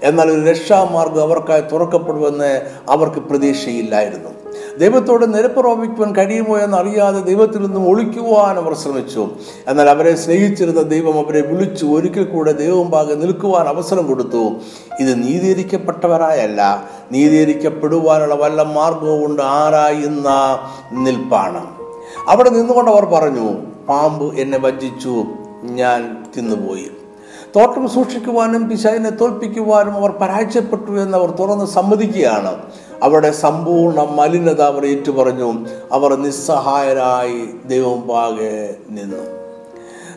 എന്നാൽ 0.04 0.32
ഒരു 0.32 0.42
രക്ഷാമാർഗം 0.50 1.22
അവർക്കായി 1.22 1.62
തുറക്കപ്പെടുമെന്ന് 1.62 2.62
അവർക്ക് 2.90 3.18
പ്രതീക്ഷയില്ലായിരുന്നു. 3.18 4.21
ദൈവത്തോട് 4.80 5.34
നിരപ്പുറപ്പിക്കുവാൻ 5.34 6.16
കഴിയുമോ 6.16 6.58
എന്നറിയാതെ 6.58 7.20
ദൈവത്തിൽ 7.20 7.62
നിന്നും 7.62 7.90
ഒളിക്കുവാൻ 7.90 8.58
അവർ 8.58 8.76
ശ്രമിച്ചു. 8.76 9.30
എന്നാൽ 9.68 9.90
അവരെ 9.90 10.16
സ്നേഹിച്ചിരുന്ന 10.16 10.82
ദൈവം 10.82 11.26
അവരെ 11.26 11.42
വിളിച്ചു. 11.42 11.86
ഒരിക്കൽ 11.86 12.24
കൂടെ 12.24 12.52
ദൈവം 12.52 12.92
പാകെ 12.92 13.14
നിൽക്കുവാൻ 13.16 13.68
അവസരം 13.68 14.08
കൊടുത്തു. 14.08 14.52
ഇത് 15.00 15.24
നീതീകരിക്കപ്പെട്ടവരായല്ല. 15.24 16.90
നീതീകരിക്കപ്പെടുവാനുള്ള 17.12 18.36
വല്ല 18.36 18.64
മാർഗവും 18.64 19.22
കൊണ്ട് 19.22 19.42
ആരായുന്ന 19.42 20.30
നിൽപ്പാണ്. 20.92 21.66
അവിടെ 22.30 22.50
നിന്നുകൊണ്ട് 22.50 22.92
അവർ 22.92 23.06
പറഞ്ഞു 23.06 23.52
പാമ്പ് 23.90 24.40
എന്നെ 24.40 24.60
വഞ്ചിച്ചു. 24.60 25.24
ഞാൻ 25.64 26.24
തിന്നുപോയി. 26.38 26.92
തോട്ടം 27.56 27.90
സൂക്ഷിക്കുവാനും 27.90 28.70
പിശാചിനെ 28.70 29.10
തോൽപ്പിക്കുവാനും 29.10 29.96
അവർ 29.96 30.12
പരാജയപ്പെട്ടു 30.12 30.92
എന്ന് 30.92 31.18
അവർ 31.18 31.30
തുറന്ന് 31.30 31.66
സമ്മതിക്കുകയാണ്. 31.66 32.58
അവരുടെ 33.04 33.32
സമ്പൂർണ 33.32 34.02
മലിനത 34.02 34.62
അവർ 34.62 34.86
ഏറ്റുപറഞ്ഞു. 34.86 35.54
അവർ 35.92 36.16
നിസ്സഹായരായി 36.16 37.68
ദൈവം 37.68 38.02
പാകെ 38.02 38.76
നിന്നു. 38.90 39.42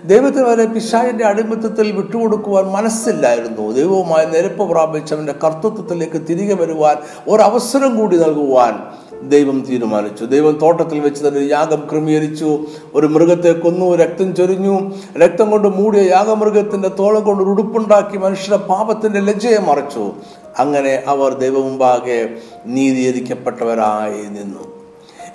ദൈവത്തിന് 0.04 0.42
വരെ 0.42 0.64
പിശാചിന്റെ 0.64 1.24
അടിമത്തത്തിൽ 1.24 1.92
വിട്ടുകൊടുക്കുവാൻ 1.92 2.64
മനസ്സില്ലായിരുന്നു. 2.64 3.72
ദൈവവുമായി 3.72 4.26
നിരപ്പ് 4.26 4.68
പ്രാപിച്ചവന്റെ 4.68 5.34
കർത്തൃത്വത്തിലേക്ക് 5.44 6.26
തിരികെ 6.30 6.54
വരുവാൻ 6.54 6.96
ഒരവസരം 7.28 7.98
കൂടി 7.98 8.16
നൽകുവാൻ 8.16 8.80
ദൈവം 9.28 9.66
തീരുമാനിച്ചു. 9.70 10.24
ദൈവം 10.24 10.58
തോട്ടത്തിൽ 10.62 11.00
വെച്ച് 11.00 11.28
തന്നെ 11.28 11.40
യാഗം 11.40 11.88
ക്രമീകരിച്ചു. 11.90 12.58
ഒരു 12.94 13.06
മൃഗത്തെ 13.06 13.52
കൊന്നു 13.52 13.94
രക്തം 13.94 14.34
ചൊരിഞ്ഞു. 14.34 14.90
രക്തം 15.18 15.50
കൊണ്ട് 15.50 15.68
മൂടിയ 15.68 16.02
യാഗമൃഗത്തിന്റെ 16.02 16.88
തോളം 16.88 17.24
കൊണ്ട് 17.24 17.42
ഉടുപ്പുണ്ടാക്കി 17.42 18.16
മനുഷ്യരുടെ 18.16 18.56
പാപത്തിന്റെ 18.56 19.20
ലജ്ജയെ 19.20 19.58
മറച്ചു. 19.58 20.12
അങ്ങനെ 20.58 21.02
അവർ 21.06 21.34
ദൈവമുമ്പാകെ 21.34 22.37
നീതീകരിക്കപ്പെട്ടവരായി 22.66 24.23
നിന്നു. 24.23 24.75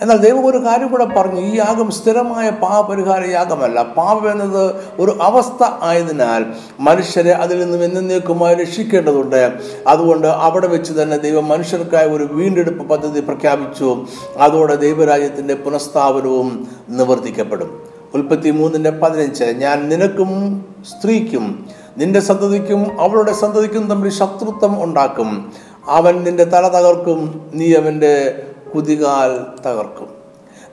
എന്നാൽ 0.02 0.18
ദൈവം 0.18 0.46
ഒരു 0.46 0.58
കാര്യം 0.58 0.92
കൂടെ 0.92 1.06
പറഞ്ഞു 1.06 1.42
ഈ 1.42 1.56
യാഗം 1.56 1.92
സ്ഥിരമായ 1.92 2.50
പാപപരിഹാര 2.50 3.30
യാഗമല്ല. 3.30 3.84
പാപം 3.84 4.32
എന്നത് 4.32 4.76
ഒരു 5.00 5.18
അവസ്ഥ 5.22 5.64
ആയതിനാൽ 5.82 6.46
മനുഷ്യരെ 6.80 7.32
അതിൽ 7.32 7.60
നിന്നും 7.60 7.84
എന്നേക്കുമായി 7.84 8.56
രക്ഷിക്കേണ്ടതുണ്ട്. 8.56 9.54
അതുകൊണ്ട് 9.88 10.28
അവിടെ 10.28 10.68
വെച്ച് 10.68 10.94
തന്നെ 10.94 11.18
ദൈവം 11.18 11.48
മനുഷ്യർക്കായി 11.48 12.10
ഒരു 12.10 12.24
വീണ്ടെടുപ്പ് 12.24 12.90
പദ്ധതി 12.90 13.20
പ്രഖ്യാപിച്ചു. 13.20 14.08
അതോടെ 14.38 14.76
ദൈവരാജ്യത്തിന്റെ 14.76 15.54
പുനഃസ്ഥാപനവും 15.54 16.68
നിവർത്തിക്കപ്പെടും. 16.90 17.90
ഉൽപ്പത്തി 18.14 18.50
മൂന്നിന്റെ 18.50 18.90
പതിനഞ്ച് 18.90 19.44
ഞാൻ 19.44 19.90
നിനക്കും 19.90 20.66
സ്ത്രീക്കും 20.90 21.70
നിന്റെ 21.98 22.20
സന്തതിക്കും 22.20 23.02
അവളുടെ 23.02 23.34
സന്തതിക്കും 23.34 23.88
തമ്മിൽ 23.88 24.10
ശത്രുത്വം 24.10 24.84
ഉണ്ടാക്കും. 24.84 25.52
അവൻ 25.88 26.24
നിന്റെ 26.24 26.44
തല 26.44 26.68
തകർക്കും 26.68 27.50
നീ 27.54 27.74
അവന്റെ 27.74 28.44
കുതികാൽ 28.76 29.62
തകർക്കും. 29.66 30.19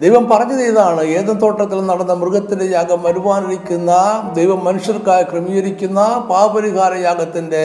ദൈവം 0.01 0.29
പറഞ്ഞത് 0.31 0.63
ഇതാണ്. 0.63 1.03
ഏത് 1.03 1.41
തോട്ടത്തിൽ 1.43 1.87
നടന്ന 1.87 2.13
മൃഗത്തിന്റെ 2.13 2.65
യാഗം 2.65 3.03
വരുവാനിരിക്കുന്ന 3.03 3.93
ദൈവം 4.35 4.65
മനുഷ്യർക്കായി 4.65 5.23
ക്രമീകരിക്കുന്ന 5.23 6.01
പാപരിഹാര 6.31 6.95
യാഗത്തിന്റെ 6.95 7.63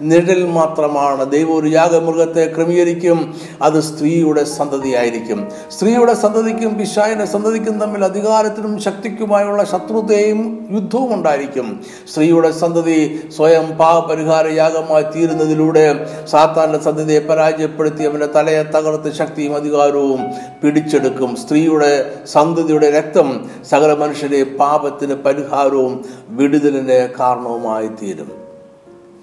നിഴൽ 0.00 0.40
മാത്രമാണ്. 0.46 1.24
ദൈവം 1.24 1.56
ഒരു 1.56 1.68
യാഗമൃഗത്തെ 1.68 2.44
ക്രമീകരിക്കും 2.56 3.34
അത് 3.62 3.80
സ്ത്രീയുടെ 3.80 4.44
സന്തതിയായിരിക്കും. 4.44 5.48
സ്ത്രീയുടെ 5.70 6.14
സന്തതിക്കും 6.14 6.78
പിശായന 6.78 7.24
സന്തതിക്കും 7.24 7.78
തമ്മിൽ 7.80 8.04
അധികാരത്തിനും 8.04 8.78
ശക്തിക്കുമായുള്ള 8.78 9.64
ശത്രുതയും 9.64 10.68
യുദ്ധവും 10.70 11.14
ഉണ്ടായിരിക്കും. 11.14 11.80
സ്ത്രീയുടെ 12.12 12.50
സന്തതി 12.52 12.98
സ്വയം 13.36 13.66
പാപപരിഹാര 13.78 14.46
യാഗമായി 14.48 15.06
തീരുന്നതിലൂടെ 15.14 15.86
സാത്താന്റെ 16.26 16.78
സന്തതിയെ 16.78 17.20
പരാജയപ്പെടുത്തി 17.20 18.02
അവന്റെ 18.02 18.26
തലയെ 18.26 18.62
തകർത്ത് 18.62 19.12
ശക്തിയും 19.12 19.56
അധികാരവും 19.56 20.22
പിടിച്ചെടുക്കും. 20.62 21.36
സ്ത്രീയുടെ 21.36 22.14
സന്തതിയുടെ 22.26 22.90
രക്തം 22.90 23.50
സകല 23.70 23.94
മനുഷ്യരെ 23.94 24.44
പാപത്തിന് 24.44 25.14
പരിഹാരവും 25.14 26.04
വിടുതലിന് 26.28 27.08
കാരണവുമായി 27.20 27.86
തീരും 27.86 28.32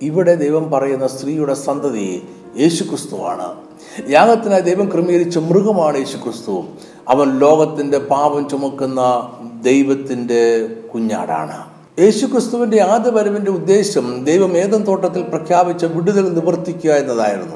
ഇവിടെ 0.01 0.35
ദൈവം 0.35 0.71
പറയുന്ന 0.71 1.07
സ്ത്രീയുടെ 1.07 1.53
സന്തതി 1.53 2.27
യേശുക്രിസ്തുവാണ്. 2.59 3.55
യാഗത്തിനായി 4.09 4.61
ദൈവം 4.61 4.91
ക്രമീകരിച്ച 4.91 5.37
മൃഗമാണ് 5.37 5.97
യേശുക്രിസ്തു. 5.97 6.63
അവൻ 7.07 7.39
ലോകത്തിന്റെ 7.39 7.99
പാപം 7.99 8.49
ചുമക്കുന്ന 8.49 9.01
ദൈവത്തിന്റെ 9.61 10.69
കുഞ്ഞാടാണ്. 10.93 11.75
യേശുക്രിസ്തുവിന്റെ 12.01 12.81
ആദ്യ 12.81 13.09
വരവിന്റെ 13.09 13.51
ഉദ്ദേശം 13.51 14.25
ദൈവം 14.25 14.57
ഏതൻ 14.57 14.83
തോട്ടത്തിൽ 14.83 15.21
പ്രഖ്യാപിച്ച 15.21 15.85
വിടുതൽ 15.85 16.33
നിവർത്തിക്കുക 16.33 16.91
എന്നതായിരുന്നു. 16.91 17.55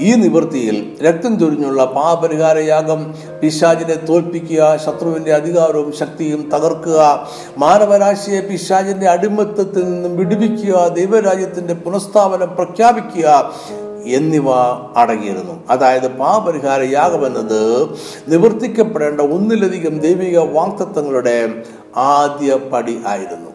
ഈ 0.00 0.14
നിവൃത്തിയിൽ 0.14 0.96
രക്തം 1.02 1.38
ചൊരിഞ്ഞുള്ള 1.38 1.84
പാപരിഹാര 1.84 2.58
യാഗം 2.58 3.14
പിശാചിനെ 3.42 3.94
തോൽപ്പിക്കുക 3.94 4.76
ശത്രുവിന്റെ 4.76 5.34
അധികാരവും 5.34 5.92
ശക്തിയും 5.92 6.50
തകർക്കുക 6.54 7.28
മാനവരാശിയെ 7.58 8.40
പിശാചിന്റെ 8.40 9.08
അടിമത്തത്തിൽ 9.08 9.84
നിന്നും 9.92 10.16
വിടുവിക്കുക 10.16 10.88
ദൈവരാജ്യത്തിന്റെ 10.88 11.74
പുനഃസ്ഥാപനം 11.74 12.56
പ്രഖ്യാപിക്കുക 12.56 13.52
എന്നിവ 14.06 14.50
അടങ്ങിയിരുന്നു. 14.96 15.54
അതായത് 15.70 16.08
പാപരിഹാര 16.08 16.82
യാഗം 16.82 17.26
എന്നത് 17.26 17.88
നിവർത്തിക്കപ്പെടേണ്ട 18.28 19.20
ഒന്നിലധികം 19.20 19.98
ദൈവിക 19.98 20.38
വാക്തത്വങ്ങളുടെ 20.38 21.64
ആദ്യ 21.96 22.56
പടി 22.56 23.00
ആയിരുന്നു. 23.06 23.51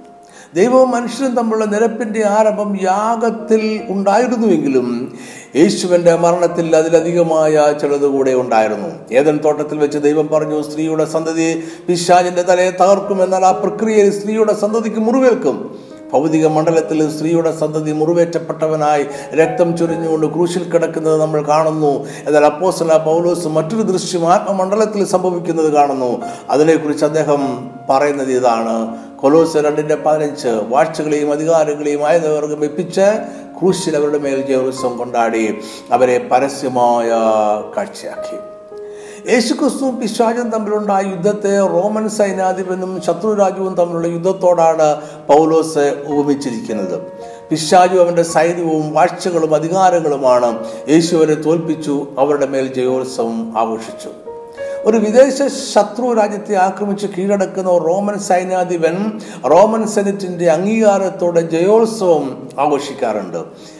ദൈവവും 0.55 0.91
മനുഷ്യനും 0.91 1.35
തമ്മിലുള്ള 1.35 1.65
നിരപ്പിന്റെ 1.65 2.27
ആരംഭം 2.27 2.77
യാഗത്തിൽ 2.81 3.81
ഉണ്ടായിരുന്നുവെങ്കിലും 3.89 5.13
യേശുവിന്റെ 5.55 6.15
മരണത്തിൽ 6.15 6.75
അതിലധികമായ 6.75 7.75
ചിലത് 7.81 8.07
കൂടെ 8.07 8.31
ഉണ്ടായിരുന്നു. 8.31 9.13
ഏതൻ 9.13 9.39
തോട്ടത്തിൽ 9.45 9.77
വെച്ച് 9.77 9.97
ദൈവം 9.97 10.27
പറഞ്ഞു 10.27 10.61
സ്ത്രീയുടെ 10.61 11.05
സന്തതി 11.05 11.63
പിശാചിന്റെ 11.87 12.41
തലയെ 12.41 12.69
തകർക്കും 12.69 13.23
എന്നാൽ 13.23 13.45
ആ 13.45 13.51
പ്രക്രിയയിൽ 13.51 14.19
സ്ത്രീയുടെ 14.19 14.53
സന്തതിക്ക് 14.53 14.97
മുറിവേൽക്കും. 14.97 15.79
ഭൗതിക 16.13 16.47
മണ്ഡലത്തിൽ 16.47 17.17
സ്ത്രീയുടെ 17.17 17.57
സന്തതി 17.57 17.91
മുറിവേറ്റപ്പെട്ടവനായി 17.91 19.03
രക്തം 19.35 19.77
ചൊരിഞ്ഞുകൊണ്ട് 19.77 20.33
ക്രൂശിൽ 20.33 20.63
കിടക്കുന്നത് 20.63 21.21
നമ്മൾ 21.21 21.41
കാണുന്നു. 21.41 22.07
എന്നാൽ 22.27 22.45
അപ്പോസല 22.45 22.97
പൗലോസ് 22.97 23.47
മറ്റൊരു 23.47 23.81
ദൃശ്യം 23.81 24.33
ആത്മമണ്ഡലത്തിൽ 24.33 25.05
സംഭവിക്കുന്നത് 25.05 25.73
കാണുന്നു. 25.73 26.21
അതിനെക്കുറിച്ച് 26.49 27.05
അദ്ദേഹം 27.05 27.69
പറയുന്നത് 27.89 28.31
ഇതാണ്. 28.31 29.06
കൊലോസ് 29.19 29.57
രണ്ടിന്റെ 29.57 29.95
പതിനഞ്ച് 29.95 30.47
വാഴ്ചകളെയും 30.47 31.31
അധികാരങ്ങളെയും 31.31 32.07
ആയതവർക്ക് 32.07 32.53
വെപ്പിച്ച് 32.53 33.01
ക്രൂശിൽ 33.59 33.95
അവരുടെ 33.95 34.17
മേൽ 34.17 34.41
ജയോത്സവം 34.41 34.97
കൊണ്ടാടി. 34.97 35.57
അവരെ 35.91 36.29
പരസ്യമായ 36.31 37.09
കാഴ്ചയാക്കി. 37.77 38.37
യേശുക്രിസ്തുവും 39.33 39.99
പിശാചും 39.99 40.49
തമ്മിലുണ്ടായ 40.49 41.03
യുദ്ധത്തെ 41.03 41.59
റോമൻ 41.59 42.09
സൈനാധിപനും 42.09 43.01
ശത്രുരാജുവും 43.07 43.75
തമ്മിലുള്ള 43.75 44.07
യുദ്ധത്തോടാണ് 44.07 45.01
പൗലോസ് 45.27 46.03
ഉപമിച്ചിരിക്കുന്നത്. 46.07 47.01
പിശാജു 47.49 47.97
അവന്റെ 47.97 48.23
സൈന്യവും 48.23 48.93
വാഴ്ചകളും 48.93 49.55
അധികാരങ്ങളുമാണ്. 49.55 50.65
യേശുവരെ 50.89 51.33
തോൽപ്പിച്ചു 51.33 52.07
അവരുടെ 52.19 52.45
മേൽ 52.45 52.73
ജയോത്സവം 52.73 53.53
ആഘോഷിച്ചു. 53.57 54.09
ഒരു 54.87 54.97
വിദേശ 54.97 55.41
ശത്രു 55.73 56.13
രാജ്യത്തെ 56.13 56.55
ആക്രമിച്ച് 56.55 57.07
കീഴടക്കുന്ന 57.07 57.77
റോമൻ 57.77 58.19
സൈന്യാധിപൻ 58.19 59.19
റോമൻ 59.45 59.87
സെനറ്റിന്റെ 59.87 60.45
അംഗീകാരത്തോടെ 60.45 61.41
ജയോത്സവം 61.41 62.49
ആഘോഷിക്കാറുണ്ട്. 62.59 63.37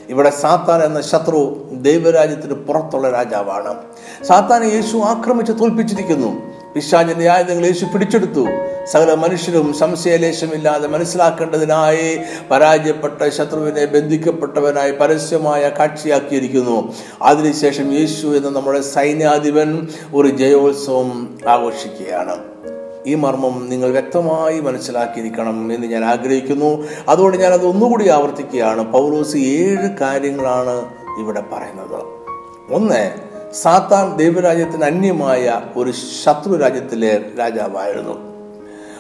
ഇവിടെ 0.10 0.30
സാത്താൻ 0.30 0.84
എന്ന 0.84 1.02
ശത്രു 1.02 1.70
ദൈവരാജ്യത്തിന് 1.74 2.54
പുറത്തുള്ള 2.54 3.10
രാജാവാണ്. 3.10 3.76
സാത്താൻ 4.26 4.64
യേശു 4.64 4.98
ആക്രമിച്ച് 4.98 5.54
തോൽപ്പിച്ചിരിക്കുന്നു. 5.60 6.57
പിശാചിന്റെ 6.76 7.30
ആയുധങ്ങൾ 7.30 7.66
യേശു 7.66 7.86
പിടിച്ചെടുത്തു. 7.86 8.48
സകല 8.86 9.14
മനുഷ്യരും 9.14 9.74
സംശയലേശമില്ലാതെ 9.74 10.88
മനസ്സിലാക്കേണ്ടതിനായി 10.88 12.20
പരാജയപ്പെട്ട 12.52 13.30
ശത്രുവിനെ 13.30 13.86
ബന്ധിക്കപ്പെട്ടവനായി 13.86 14.92
പരസ്യമായ 14.92 15.70
കാഴ്ചയാക്കിയിരിക്കുന്നു. 15.70 16.94
അതിനുശേഷം 17.22 17.94
യേശു 17.94 18.28
എന്ന 18.28 18.50
നമ്മുടെ 18.50 18.82
സൈന്യാധിപൻ 18.82 19.88
ഒരു 20.16 20.28
ജയോത്സവം 20.28 21.38
ആഘോഷിക്കുകയാണ്. 21.48 22.36
ഈ 23.08 23.16
മർമ്മം 23.16 23.70
നിങ്ങൾ 23.70 23.90
വ്യക്തമായി 23.92 24.60
മനസ്സിലാക്കിയിരിക്കണം 24.60 25.74
എന്ന് 25.74 25.88
ഞാൻ 25.88 26.06
ആഗ്രഹിക്കുന്നു. 26.06 26.88
അതുകൊണ്ട് 27.10 27.38
ഞാൻ 27.38 27.54
അത് 27.54 27.66
ഒന്നുകൂടി 27.66 28.10
ആവർത്തിക്കുകയാണ്. 28.10 28.92
പൗലോസ് 28.92 29.38
ഏഴ് 29.38 29.90
കാര്യങ്ങളാണ് 30.02 30.86
ഇവിടെ 31.20 31.44
പറയുന്നത്. 31.54 32.18
ഒന്ന് 32.74 33.27
സാത്താൻ 33.54 34.18
ദൈവരാജ്യത്തിന് 34.18 34.84
അന്യമായ 34.84 35.62
ഒരു 35.76 35.92
ശത്രു 35.92 36.56
രാജ്യത്തിലെ 36.56 37.22
രാജാവായിരുന്നു. 37.40 38.16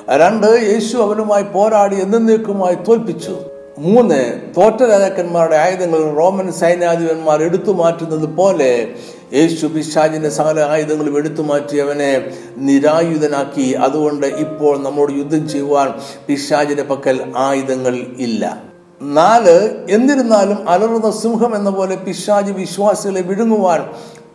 രണ്ട് 0.09 0.47
യേശു 0.47 0.97
അവനുമായി 0.97 1.43
പോരാടി 1.43 2.01
എന്നേക്കുമായി 2.01 2.75
തോൽപ്പിച്ചു. 2.75 3.37
മൂന്ന് 3.79 4.41
തോറ്റ 4.57 4.83
രാജാക്കന്മാരുടെ 4.83 5.55
ആയുധങ്ങൾ 5.55 6.15
റോമൻ 6.15 6.51
സൈന്യാധിപന്മാർ 6.51 7.43
എടുത്തു 7.43 7.71
മാറ്റുന്നത് 7.71 8.29
പോലെ 8.35 8.95
യേശു 9.33 9.67
പിശാജിന്റെ 9.67 10.29
സകല 10.29 10.59
ആയുധങ്ങളും 10.59 11.17
എടുത്തു 11.17 11.41
മാറ്റി 11.41 11.77
അവനെ 11.77 12.31
നിരായുധനാക്കി. 12.57 13.73
അതുകൊണ്ട് 13.73 14.27
ഇപ്പോൾ 14.27 14.83
നമ്മോട് 14.83 15.11
യുദ്ധം 15.11 15.49
ചെയ്യുവാൻ 15.49 15.93
പിശാജിന്റെ 16.27 16.83
പക്കൽ 16.83 17.33
ആയുധങ്ങൾ 17.35 17.95
ഇല്ല. 18.17 18.63
നാല് 19.01 19.85
എന്നിരുന്നാലും 19.89 20.69
അലറുന്ന 20.69 21.11
സിംഹം 21.11 21.55
എന്ന 21.55 21.69
പോലെ 21.69 21.95
പിശാജ് 21.95 22.51
വിശ്വാസികളെ 22.51 23.21
വിഴുങ്ങുവാൻ 23.21 23.89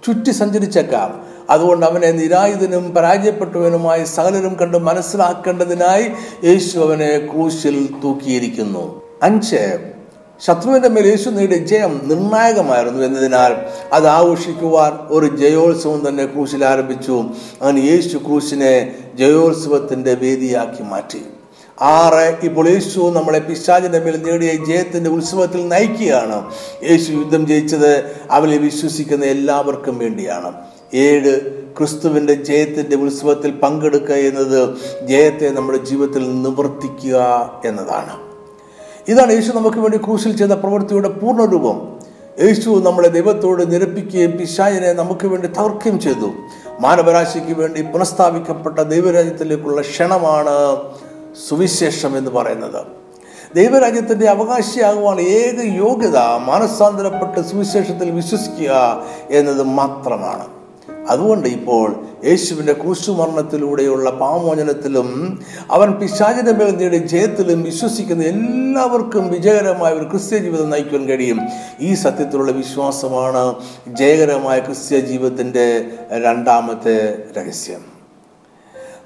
ചുറ്റി 0.05 0.31
സഞ്ചരിച്ചേക്കാം. 0.31 1.23
അതുകൊണ്ട് 1.51 1.87
അവനെ 1.87 2.11
നിരായുധനും 2.11 2.95
പരാജയപ്പെട്ടവനുമായി 2.95 4.05
സകലരും 4.05 4.55
കണ്ട് 4.55 4.79
മനസ്സിലാക്കേണ്ടതിനായി 4.79 6.11
യേശു 6.45 6.79
അവനെ 6.79 7.19
ക്രൂശിൽ 7.35 7.89
തൂക്കിയിരിക്കുന്നു. 8.05 9.03
അഞ്ച് 9.23 9.79
ശത്രുവിന്റെ 10.41 10.89
മേൽ 10.89 11.07
യേശു 11.07 11.31
നേടിയ 11.31 11.57
ജയം 11.57 12.01
നിർണായകമായിരുന്നു 12.05 13.05
എന്നതിനാൽ 13.05 13.57
അത് 13.93 14.07
ആഘോഷിക്കുവാൻ 14.07 14.93
ഒരു 15.09 15.37
ജയോത്സവം 15.37 16.09
തന്നെ 16.09 16.27
ക്രൂശിൽ 16.27 16.65
ആരംഭിച്ചു. 16.65 17.25
അങ്ങനെ 17.63 17.81
യേശു 17.81 18.19
ക്രൂശിനെ 18.19 18.95
ജയോത്സവത്തിന്റെ 19.15 20.15
വേദിയാക്കി 20.15 20.83
മാറ്റി. 20.83 21.23
ആറ് 21.81 22.37
ഇപ്പോൾ 22.43 22.69
യേശു 22.69 23.13
നമ്മളെ 23.17 23.39
പിശാചിന്റെ 23.39 23.99
മേൽ 23.99 24.23
നേടിയ 24.25 24.53
ജയത്തിന്റെ 24.65 25.11
ഉത്സവത്തിൽ 25.11 25.69
നയിക്കുകയാണ്. 25.69 26.51
യേശു 26.91 27.13
യുദ്ധം 27.13 27.47
ജയിച്ചത് 27.47 28.17
അവനെ 28.31 28.57
വിശ്വസിക്കുന്ന 28.57 29.25
എല്ലാവർക്കും 29.25 29.99
വേണ്ടിയാണ്. 29.99 30.53
ഏഴ് 30.95 31.41
ക്രിസ്തുവിന്റെ 31.79 32.35
ജയത്തിന്റെ 32.35 32.97
ഉത്സവത്തിൽ 32.97 33.51
പങ്കെടുക്കുക 33.51 34.15
എന്നത് 34.15 34.75
ജയത്തെ 35.07 35.49
നമ്മുടെ 35.51 35.79
ജീവിതത്തിൽ 35.79 36.43
നിവർത്തിക്കുക 36.43 37.51
എന്നതാണ്. 37.65 38.17
ഇതാണ് 39.09 39.33
യേശു 39.33 39.53
നമുക്ക് 39.53 39.79
വേണ്ടി 39.79 39.99
ക്രൂശിൽ 39.99 40.37
ചെയ്ത 40.37 40.51
പ്രവൃത്തിയുടെ 40.51 41.09
പൂർണരൂപം. 41.09 41.99
യേശു 42.43 42.83
നമ്മളെ 42.85 43.09
ദൈവത്തോട് 43.09 43.73
നിരപ്പിക്കുകയും 43.73 44.31
പിശാചിനെ 44.31 44.93
നമുക്ക് 44.93 45.27
വേണ്ടി 45.27 45.49
തകർക്കുകയും 45.49 46.01
ചെയ്തു. 46.01 46.33
മാനവരാശിക്ക് 46.81 47.61
വേണ്ടി 47.61 47.83
പുനഃസ്ഥാപിക്കപ്പെട്ട 47.83 48.79
ദൈവരാജ്യത്തിലേക്കുള്ള 48.79 49.81
ക്ഷണമാണ് 49.81 50.83
സുവിശേഷം 51.49 52.19
എന്ന് 52.19 52.31
പറയുന്നത്. 52.31 52.87
ദൈവരാജ്യത്തിന്റെ 53.55 54.29
അവകാശിയാകുവാൻ 54.29 55.21
ഏക 55.21 55.61
യോഗ്യത 55.77 56.17
മാനസാന്തരപ്പെട്ട് 56.19 57.49
സുവിശേഷത്തിൽ 57.49 58.11
വിശ്വസിക്കുക 58.11 59.03
എന്നത് 59.31 59.63
മാത്രമാണ്. 59.63 60.47
അതുകൊണ്ട് 61.09 61.49
ഇപ്പോൾ 61.49 62.07
യേശുവിന്റെ 62.25 62.73
ക്രൂശുമരണത്തിലൂടെയുള്ള 62.73 64.11
പാമോചനത്തിലും 64.11 65.41
അവൻ 65.71 65.93
പിശാചിന്റെ 65.93 66.53
മേൽ 66.53 66.77
നേടിയ 66.77 66.99
ജയത്തിലും 66.99 67.63
വിശ്വസിക്കുന്ന 67.63 68.23
എല്ലാവർക്കും 68.23 69.31
വിജയകരമായ 69.31 69.93
ഒരു 69.93 70.09
ക്രിസ്ത്യ 70.11 70.39
ജീവിതം 70.39 70.71
നയിക്കാൻ 70.71 71.09
കഴിയും. 71.09 71.41
ഈ 71.81 71.95
സത്യത്തിലുള്ള 71.95 72.53
വിശ്വാസമാണ് 72.53 73.55
ജയകരമായ 73.89 74.59
ക്രിസ്ത്യ 74.59 75.01
ജീവിതത്തിന്റെ 75.01 75.85
രണ്ടാമത്തെ 76.13 77.25
രഹസ്യം. 77.39 77.92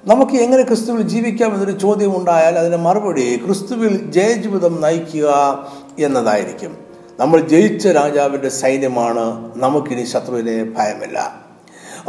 നമുക്ക് 0.06 0.32
എങ്ങനെ 0.32 0.62
ക്രിസ്തുവിൽ 0.62 1.02
ജീവിക്കാം 1.02 1.54
എന്നൊരു 1.54 1.78
ചോദ്യം 1.78 2.16
ഉണ്ടായാൽ 2.16 2.58
അതിന് 2.58 2.76
മറുപടി 2.76 3.40
ക്രിസ്തുവിൽ 3.46 4.10
ജയജീവിതം 4.10 4.80
നയിക്കുക 4.80 5.58
എന്നതായിരിക്കും. 5.98 6.76
നമ്മൾ 7.20 7.40
ജയിച്ച 7.40 7.88
രാജാവിന്റെ 7.88 8.48
സൈന്യമാണ് 8.48 9.52
നമുക്കിനി 9.56 10.04
ശത്രുവിനെ 10.04 10.64
ഭയമില്ല. 10.78 11.40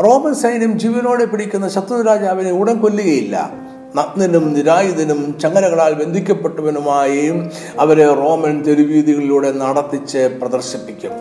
റോമൻ 0.04 0.34
സൈന്യം 0.34 0.80
ജീവനോടെ 0.80 1.26
പിടിക്കുന്ന 1.26 1.70
ശത്രു 1.70 2.02
രാജാവിനെ 2.02 2.52
ഉടൻ 2.52 2.82
കൊല്ലുകയില്ല. 2.82 3.52
നഗ്നനും 3.96 4.54
നിരായുധനും 4.54 5.40
ചങ്ങലകളാൽ 5.40 5.94
ബന്ധിക്കപ്പെട്ടവനുമായി 5.94 7.34
അവരെ 7.80 8.14
റോമൻ 8.14 8.64
തെരുവീതികളിലൂടെ 8.64 9.52
നടത്തിച്ച് 9.52 10.38
പ്രദർശിപ്പിക്കും. 10.42 11.12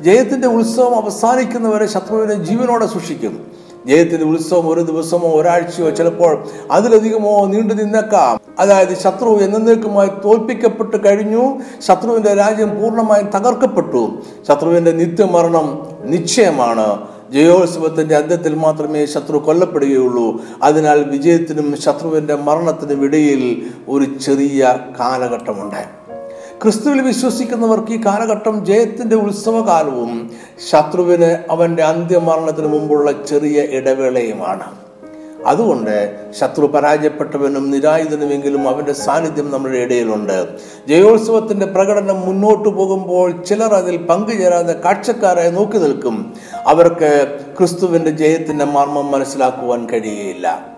ജയത്തിന്റെ 0.00 0.48
ഉത്സവം 0.48 0.96
അവസാനിക്കുന്നവരെ 0.96 1.86
ശത്രുവിനെ 1.86 2.34
ജീവനോടെ 2.34 2.86
സൂക്ഷിക്കും. 2.86 3.63
ജയത്തിന്റെ 3.86 4.26
ഉത്സവം 4.26 4.68
ഒരു 4.68 4.80
ദിവസമോ 4.80 5.28
ഒരാഴ്ചയോ 5.28 5.90
ചിലപ്പോൾ 5.90 6.44
അതിലധികമോ 6.70 7.46
നീണ്ടു 7.46 7.74
നിന്നേക്കാം. 7.74 8.40
അതായത് 8.58 8.96
ശത്രു 8.96 9.28
എന്നേക്കുമായി 9.28 10.08
തോൽപ്പിക്കപ്പെട്ട് 10.24 11.06
കഴിഞ്ഞു. 11.06 11.58
ശത്രുവിന്റെ 11.80 12.34
രാജ്യം 12.34 12.80
പൂർണമായും 12.80 13.26
തകർക്കപ്പെട്ടു. 13.26 14.22
ശത്രുവിന്റെ 14.48 14.90
നിത്യമരണം 14.90 15.86
നിശ്ചയമാണ്. 16.04 17.08
ജയോത്സവത്തിന്റെ 17.32 18.16
അന്ത്യത്തിൽ 18.16 18.54
മാത്രമേ 18.54 19.06
ശത്രു 19.06 19.36
കൊല്ലപ്പെടുകയുള്ളൂ. 19.36 20.40
അതിനാൽ 20.62 21.10
വിജയത്തിനും 21.10 21.76
ശത്രുവിന്റെ 21.76 22.34
മരണത്തിനും 22.34 23.04
ഇടയിൽ 23.04 23.66
ഒരു 23.88 24.18
ചെറിയ 24.18 24.78
കാലഘട്ടമുണ്ട്. 25.00 26.03
ക്രിസ്തുവിൽ 26.64 27.00
വിശ്വസിക്കുന്നവർക്ക് 27.00 27.92
ഈ 27.92 28.00
കാലഘട്ടം 28.06 28.64
ജയത്തിന്റെ 28.64 29.16
ഉത്സവകാലവും 29.16 30.30
ശത്രുവിന് 30.70 31.38
അവന്റെ 31.50 31.82
അന്ത്യമരണത്തിന് 31.82 32.66
മുമ്പുള്ള 32.66 33.12
ചെറിയ 33.12 33.62
ഇടവേളയുമാണ്. 33.62 34.62
അതുകൊണ്ട് 35.46 36.16
ശത്രു 36.40 36.66
പരാജയപ്പെട്ടവനും 36.66 37.70
നിരായുധനുമെങ്കിലും 37.70 38.68
അവന്റെ 38.68 38.92
സാന്നിധ്യം 38.92 39.50
നമ്മുടെ 39.50 39.78
ഇടയിലുണ്ട്. 39.78 40.48
ജയോത്സവത്തിന്റെ 40.88 41.66
പ്രകടനം 41.66 42.20
മുന്നോട്ട് 42.20 42.68
പോകുമ്പോൾ 42.68 43.44
ചിലർ 43.44 43.74
അതിൽ 43.74 43.96
പങ്കുചേരാതെ 43.96 44.72
കാഴ്ചക്കാരായി 44.72 45.50
നോക്കി 45.50 45.78
നിൽക്കും. 45.78 46.34
അവർക്ക് 46.66 47.38
ക്രിസ്തുവിന്റെ 47.58 48.10
ജയത്തിന്റെ 48.10 48.64
മർമ്മം 48.64 49.10
മനസ്സിലാക്കുവാൻ 49.10 49.88
കഴിയുകയില്ല 49.88 50.73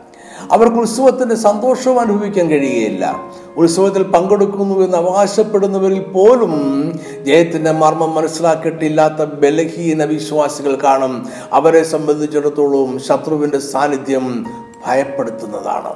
അവർക്ക് 0.53 0.77
ഉത്സവത്തിന്റെ 0.77 1.35
സന്തോഷവും 1.35 2.01
അനുഭവിക്കാൻ 2.01 2.51
കഴിയുകയില്ല. 2.51 3.23
ഉത്സവത്തിൽ 3.57 4.03
പങ്കെടുക്കുന്നു 4.03 4.81
എന്ന് 4.81 4.97
അവകാശപ്പെടുന്നവരിൽ 4.97 6.01
പോലും 6.01 6.93
ജയത്തിന്റെ 7.27 7.73
മർമ്മം 7.73 8.15
മനസ്സിലാക്കിയിട്ടില്ലാത്ത 8.15 9.25
ബലഹീന 9.25 10.05
വിശ്വാസികൾ 10.05 10.79
കാണും. 10.85 11.29
അവരെ 11.53 11.85
സംബന്ധിച്ചിടത്തോളം 11.85 12.99
ശത്രുവിന്റെ 12.99 13.59
സാന്നിധ്യം 13.59 14.47
ഭയപ്പെടുത്തുന്നതാണ്. 14.87 15.95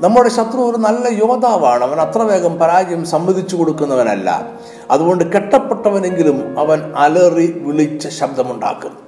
നമ്മുടെ 0.00 0.28
ശത്രു 0.28 0.60
ഒരു 0.60 0.76
നല്ല 0.76 1.28
യോദ്ധാവാണ്. 1.28 1.84
അവൻ 1.84 2.00
അത്ര 2.00 2.22
വേഗം 2.22 2.58
പരാജയം 2.58 3.06
സമ്മതിച്ചു 3.06 3.56
കൊടുക്കുന്നവനല്ല. 3.56 4.48
അതുകൊണ്ട് 4.90 5.32
കെട്ടപ്പെട്ടവനെങ്കിലും 5.32 6.58
അവൻ 6.58 6.92
അലറി 6.96 7.58
വിളിച്ച 7.58 8.08
ശബ്ദമുണ്ടാക്കും. 8.08 8.98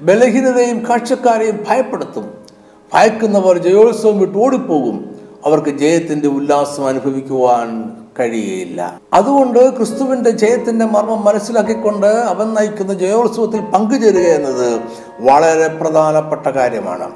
ബലഹീനതയും 0.00 0.86
കാഴ്ചക്കാരെയും 0.88 1.64
ഭയപ്പെടുത്തും. 1.68 2.41
ഭയക്കുന്നവർ 2.94 3.58
ജയോത്സവം 3.58 4.18
വിട്ട് 4.18 4.38
ഓടിപ്പോകും. 4.38 5.16
അവർക്ക് 5.46 5.70
ജയത്തിന്റെ 5.70 6.28
ഉല്ലാസം 6.28 6.86
അനുഭവിക്കുവാൻ 6.86 7.92
കഴിയുകയില്ല 8.20 9.00
അതുകൊണ്ട് 9.12 9.76
ക്രിസ്തുവിന്റെ 9.76 10.30
ജയത്തിന്റെ 10.30 10.84
മർമ്മം 10.84 11.24
മനസ്സിലാക്കിക്കൊണ്ട് 11.24 12.06
അവൻ 12.06 12.54
നയിക്കുന്ന 12.54 12.94
ജയോത്സവത്തിൽ 12.94 13.60
പങ്കുചേരുക 13.60 14.20
എന്നത് 14.20 14.80
വളരെ 15.20 15.68
പ്രധാനപ്പെട്ട 15.68 16.46
കാര്യമാണ്. 16.46 17.10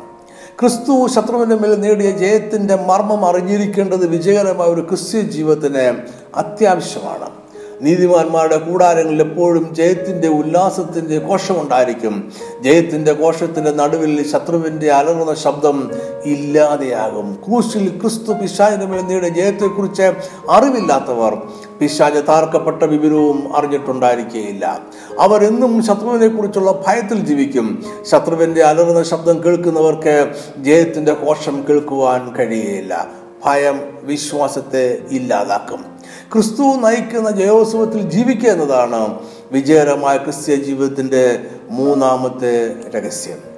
ക്രിസ്തു 0.61 1.07
ശത്രുവിന്റെ 1.07 1.57
മേൽ 1.57 1.81
നേടിയ 1.81 2.11
ജയത്തിന്റെ 2.11 2.75
മർമ്മം 2.75 3.25
അറിഞ്ഞിരിക്കേണ്ടത് 3.25 4.07
വിജയകരമായ 4.07 4.69
ഒരു 4.69 4.81
ക്രിസ്ത്യ 4.81 5.21
ജീവിതത്തിന് 5.21 5.97
അത്യാവശ്യമാണ്. 6.37 7.45
നീതിമാന്മാരുടെ 7.83 8.57
കൂടാരങ്ങളിൽ 8.57 9.23
എപ്പോഴും 9.23 9.75
ജയത്തിന്റെ 9.75 10.29
ഉല്ലാസത്തിന്റെ 10.29 11.19
കോശമുണ്ടായിരിക്കും 11.19 12.33
ജയത്തിന്റെ 12.61 13.12
കോശത്തിന്റെ 13.12 13.71
നടുവിൽ 13.71 14.31
ശത്രുവിന്റെ 14.33 14.93
അലറുന്ന 14.93 15.35
ശബ്ദം 15.35 15.91
ഇല്ലാതെയാകും. 16.25 17.35
ക്രൂശിൽ 17.35 18.01
ക്രിസ്തു 18.01 18.33
പിശാചിന്റെ 18.33 18.87
മേൽ 18.87 19.29
ജയത്തെക്കുറിച്ച് 19.29 20.12
അറിവില്ലാത്തവർ 20.51 21.35
പിശാജ് 21.81 22.23
താർക്കപ്പെട്ട 22.29 22.83
വിവരവും 22.83 23.57
അറിഞ്ഞിട്ടുണ്ടായിരിക്കുകയില്ല 23.57 24.81
അവർ 25.21 25.45
എന്നും 25.45 25.83
ശത്രുവിനെ 25.83 26.29
കുറിച്ചുള്ള 26.29 26.83
ഭയത്തിൽ 26.87 27.21
ജീവിക്കും. 27.21 27.85
ശത്രുവിന്റെ 28.11 28.62
അലറുന്ന 28.62 29.03
ശബ്ദം 29.03 29.45
കേൾക്കുന്നവർക്ക് 29.45 30.35
ജയത്തിന്റെ 30.59 31.12
കോശം 31.12 31.65
കേൾക്കുവാൻ 31.69 32.35
കഴിയുകയില്ല 32.35 33.07
ഭയം 33.47 33.81
വിശ്വാസത്തെ 34.03 34.99
ഇല്ലാതാക്കും. 35.11 35.95
ക്രിസ്തു 36.33 36.62
നയിക്കുന്ന 36.62 37.31
ജയോത്സവത്തിൽ 37.31 38.11
ജീവിക്കുക 38.11 38.50
എന്നതാണ് 38.50 39.18
വിജയകരമായ 39.52 40.16
ക്രിസ്ത്യ 40.16 40.55
ജീവിതത്തിന്റെ 40.55 41.38
മൂന്നാമത്തെ 41.70 42.74
രഹസ്യം. 42.90 43.57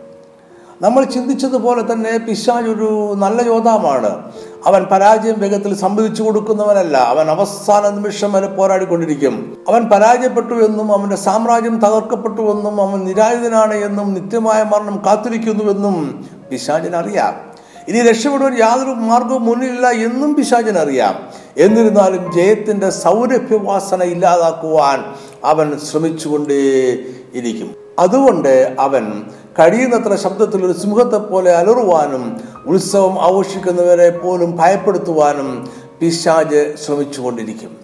നമ്മൾ 0.82 1.04
ചിന്തിച്ചതുപോലെ 1.04 1.92
തന്നെ 1.92 2.18
പിശാജ് 2.18 2.66
ഒരു 2.66 3.14
നല്ല 3.16 3.46
യോദ്ധാവാണ്. 3.46 4.32
അവൻ 4.66 4.84
പരാജയം 4.84 5.34
വേഗത്തിൽ 5.38 5.76
സംഭവിച്ചു 5.76 6.22
കൊടുക്കുന്നവനല്ല. 6.22 6.96
അവൻ 6.96 7.30
അവസാന 7.30 7.88
നിമിഷം 7.88 8.32
വരെ 8.32 8.46
പോരാടിക്കൊണ്ടിരിക്കും. 8.46 9.56
അവൻ 9.68 9.88
പരാജയപ്പെട്ടു 9.88 10.54
എന്നും 10.54 10.92
അവന്റെ 10.92 11.16
സാമ്രാജ്യം 11.16 11.78
തകർക്കപ്പെട്ടു 11.78 12.42
എന്നും 12.42 12.82
അവൻ 12.82 13.04
നിരായുധനാണ് 13.04 13.74
എന്നും 13.74 14.14
നിത്യമായ 14.14 14.62
മരണം 14.62 15.02
കാത്തിരിക്കുന്നുവെന്നും 15.06 16.26
പിശാചിനറിയാം. 16.50 17.48
ഇനി 17.88 18.00
രക്ഷപ്പെടുവാൻ 18.00 18.58
യാതൊരു 18.58 18.90
മാർഗവും 18.90 19.42
മുന്നിലില്ല 19.42 19.88
എന്നും 19.88 20.34
പിശാചിനറിയാം. 20.34 21.14
എന്നിരുന്നാലും 21.58 22.32
ജയത്തിന്റെ 22.32 22.90
സൗരഭ്യവാസന 22.90 24.02
ഇല്ലാതാക്കുവാൻ 24.02 25.04
അവൻ 25.44 25.78
ശ്രമിച്ചുകൊണ്ടേ 25.78 26.98
ഇരിക്കും. 27.34 27.74
അതുകൊണ്ട് 27.98 28.76
അവൻ 28.80 29.22
കഴിയുന്നത്ര 29.58 30.16
ശബ്ദത്തിൽ 30.16 30.66
ഒരു 30.66 30.72
സിംഹത്തെ 30.72 31.16
പോലെ 31.16 31.52
അലറുവാനും 31.52 32.40
ഉത്സവം 32.66 33.22
ആഘോഷിക്കുന്നവരെ 33.22 34.10
പോലും 34.10 34.56
ഭയപ്പെടുത്തുവാനും 34.56 35.70
പിശാജ് 36.00 36.74
ശ്രമിച്ചുകൊണ്ടിരിക്കും. 36.86 37.76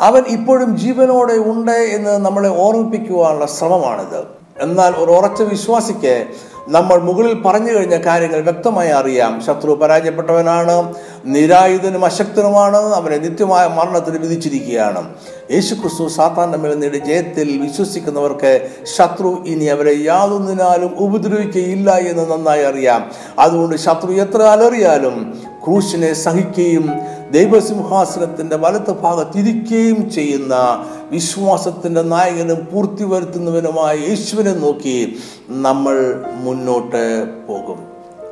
അവൻ 0.00 0.22
ഇപ്പോഴും 0.28 0.78
ജീവനോടെ 0.78 1.32
ഉണ്ട് 1.32 1.72
എന്ന് 1.72 2.18
നമ്മളെ 2.18 2.48
ഓർമ്മിപ്പിക്കുവാനുള്ള 2.48 3.46
ശ്രമമാണിത്. 3.46 4.24
എന്നാൽ 4.60 4.94
ഒരു 4.96 5.10
ഉറച്ച 5.10 5.42
വിശ്വാസിക്ക് 5.42 6.26
നമ്മൾ 6.68 6.98
മുകളിൽ 6.98 7.34
പറഞ്ഞു 7.34 7.72
കഴിഞ്ഞ 7.74 7.96
കാര്യങ്ങൾ 7.96 8.40
വ്യക്തമായി 8.40 8.88
അറിയാം. 8.88 9.40
ശത്രു 9.46 9.72
പരാജയപ്പെട്ടവനാണ് 9.72 10.94
നിരായുധനും 11.24 12.04
അശക്തനുമാണ് 12.04 12.76
അവനെ 12.76 13.16
നിത്യമായ 13.16 13.66
മരണത്തിന് 13.66 14.18
വിധിച്ചിരിക്കുകയാണ്. 14.18 15.14
യേശു 15.50 15.74
ക്രിസ്തു 15.74 16.08
സാത്താന്റെ 16.08 16.58
മേൽ 16.58 16.78
നേടിയ 16.78 16.98
ജയത്തിൽ 16.98 17.58
വിശ്വസിക്കുന്നവർക്ക് 17.58 18.68
ശത്രു 18.96 19.44
ഇനി 19.46 19.64
അവരെ 19.64 20.04
യാതൊന്നിനാലും 20.04 20.98
ഉപദ്രവിക്കുകയില്ല 20.98 21.90
എന്ന് 21.90 22.32
നന്നായി 22.32 22.62
അറിയാം. 22.62 23.10
അതുകൊണ്ട് 23.38 23.76
ശത്രു 23.76 24.12
എത്ര 24.12 24.42
അലറിയാലും 24.42 25.51
ക്രൂശിനെ 25.64 26.12
സഹിക്കുകയും 26.12 26.90
ദൈവസിംഹാസനത്തിന്റെ 27.30 28.56
വലത്ത് 28.56 28.90
ഭാഗത്തിരിക്കുകയും 28.90 30.10
ചെയ്യുന്ന 30.10 30.54
വിശ്വാസത്തിന്റെ 31.10 32.02
നായകനും 32.02 32.68
പൂർത്തി 32.72 33.04
വരുത്തുന്നവനുമായ 33.04 33.96
യേശുവിനെ 33.96 34.52
നോക്കി 34.52 35.18
നമ്മൾ 35.48 36.24
മുന്നോട്ട് 36.34 37.24
പോകും. 37.46 37.86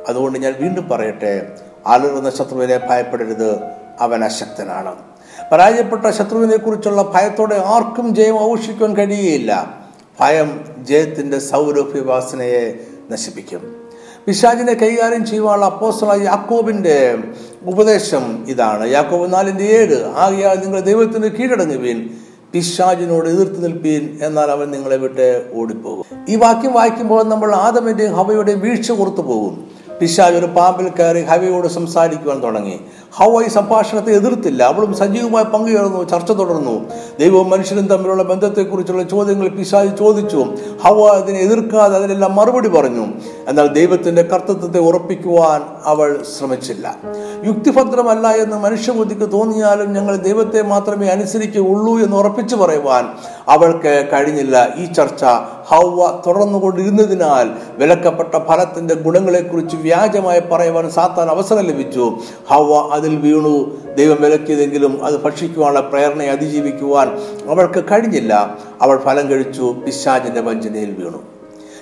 അതുകൊണ്ട് 0.07 0.39
ഞാൻ 0.39 0.53
വീണ്ടും 0.59 0.89
പറയട്ടെ 0.89 1.51
അലറുന്ന 1.87 2.29
ശത്രുവിനെ 2.29 2.77
ഭയപ്പെടരുത് 2.77 3.59
അവൻ 3.99 4.23
അശക്തനാണ്. 4.23 4.95
പരാജയപ്പെട്ട 5.51 6.09
ശത്രുവിനെ 6.09 6.57
കുറിച്ചുള്ള 6.57 7.01
ഭയത്തോടെ 7.01 7.55
ആർക്കും 7.55 8.15
ജയം 8.15 8.39
ആഘോഷിക്കാൻ 8.39 8.97
കഴിയുകയില്ല 8.97 9.81
ഭയം 10.19 10.65
ജയത്തിന്റെ 10.79 11.39
സൗരഭ്യവാസനയെ 11.39 12.79
നശിപ്പിക്കും. 13.11 13.80
പിശാചിനെ 14.25 14.73
കൈകാര്യം 14.73 15.25
ചെയ്യുവാനുള്ള 15.25 15.65
അപ്പോസ്റ്റലായ 15.65 16.21
യാക്കോബിന്റെ 16.23 17.17
ഉപദേശം 17.63 18.45
ഇതാണ്. 18.47 18.91
യാക്കോബ് 18.91 19.33
നാലിന്റെ 19.33 19.63
ഏഴ് 19.63 20.05
ആകയാൽ 20.15 20.55
നിങ്ങൾ 20.55 20.79
ദൈവത്തിന് 20.79 21.27
കീഴടങ്ങുവീൻ 21.27 22.09
പിശാജിനോട് 22.53 23.27
എതിർത്ത് 23.29 23.63
നിൽപ്പീൻ 23.63 24.19
എന്നാൽ 24.21 24.51
അവൻ 24.51 24.71
നിങ്ങളെ 24.71 24.97
വിട്ട് 24.97 25.51
ഓടിപ്പോകും. 25.53 26.05
ഈ 26.29 26.35
വാക്യം 26.35 26.73
വായിക്കുമ്പോൾ 26.73 27.23
നമ്മൾ 27.23 27.55
ആദമിന്റെയും 27.55 28.13
ഹവയുടെയും 28.13 28.59
വീഴ്ച 28.59 28.91
കൊടുത്തു 28.91 29.21
പോകും 29.21 29.71
പിശാജ് 30.01 30.35
ഒരു 30.35 30.45
പാമ്പിൽ 30.45 30.89
കയറി 30.89 31.21
ഹവയോട് 31.21 31.67
സംസാരിക്കുവാൻ 31.67 32.43
തുടങ്ങി. 32.43 32.79
ഹവ 33.15 33.43
ഈ 33.43 33.47
സംഭാഷണത്തെ 33.47 34.11
എതിർത്തില്ല. 34.11 34.63
അവളും 34.63 34.93
സജീവമായി 34.93 35.45
പങ്കുചേർന്നു 35.45 36.03
ചർച്ച 36.03 36.31
തുടർന്നു. 36.31 36.85
ദൈവവും 37.19 37.49
മനുഷ്യനും 37.49 37.87
തമ്മിലുള്ള 37.87 38.23
ബന്ധത്തെക്കുറിച്ചുള്ള 38.23 39.03
ചോദ്യങ്ങൾ 39.03 39.47
പിശാജ് 39.47 39.99
ചോദിച്ചു. 39.99 40.45
ഹവ 40.83 41.07
അതിനെ 41.07 41.39
എതിർക്കാതെ 41.39 41.95
അതിനെല്ലാം 41.95 42.35
മറുപടി 42.35 42.69
പറഞ്ഞു. 42.69 43.05
എന്നാൽ 43.47 43.67
ദൈവത്തിന്റെ 43.67 44.21
കർത്തൃത്വത്തെ 44.21 44.79
ഉറപ്പിക്കുവാൻ 44.79 45.61
അവൾ 45.85 46.23
ശ്രമിച്ചില്ല. 46.37 46.95
യുക്തിഭദ്രമല്ല 47.45 48.27
എന്ന് 48.27 48.57
മനുഷ്യബുദ്ധിക്ക് 48.57 49.31
തോന്നിയാലും 49.31 49.93
ഞങ്ങൾ 49.93 50.15
ദൈവത്തെ 50.15 50.61
മാത്രമേ 50.61 51.07
അനുസരിക്കുകയുള്ളൂ 51.07 51.99
എന്ന് 51.99 52.17
ഉറപ്പിച്ചു 52.17 52.55
പറയുവാൻ 52.55 53.07
അവൾക്ക് 53.49 54.09
കഴിഞ്ഞില്ല. 54.13 54.69
ഈ 54.77 54.85
ചർച്ച 54.85 55.25
ഹൗവ 55.65 56.21
തുടർന്നുകൊണ്ടിരുന്നതിനാൽ 56.27 57.49
വിലക്കപ്പെട്ട 57.77 58.43
ഫലത്തിന്റെ 58.47 58.95
ഗുണങ്ങളെക്കുറിച്ച് 58.95 59.75
വ്യാജമായി 59.75 60.39
പറയുവാൻ 60.39 60.89
സാത്താൻ 60.89 61.27
അവസരം 61.27 61.61
ലഭിച്ചു. 61.61 62.17
ഹൗവ 62.49 62.93
അതിൽ 63.01 63.15
വീണു. 63.15 63.81
ദൈവം 63.95 64.17
വിലക്കിയതെങ്കിലും 64.21 65.05
അത് 65.05 65.21
ഭക്ഷിക്കുവാനുള്ള 65.21 65.79
പ്രേരണയെ 65.79 66.27
അതിജീവിക്കുവാൻ 66.27 67.07
അവൾക്ക് 67.49 67.83
കഴിഞ്ഞില്ല. 67.91 68.57
അവൾ 68.81 68.97
ഫലം 68.97 69.29
കഴിച്ചു. 69.29 69.75
പിശാജിന്റെ 69.85 70.41
വഞ്ചനയിൽ 70.41 70.91
വീണു. 70.91 71.23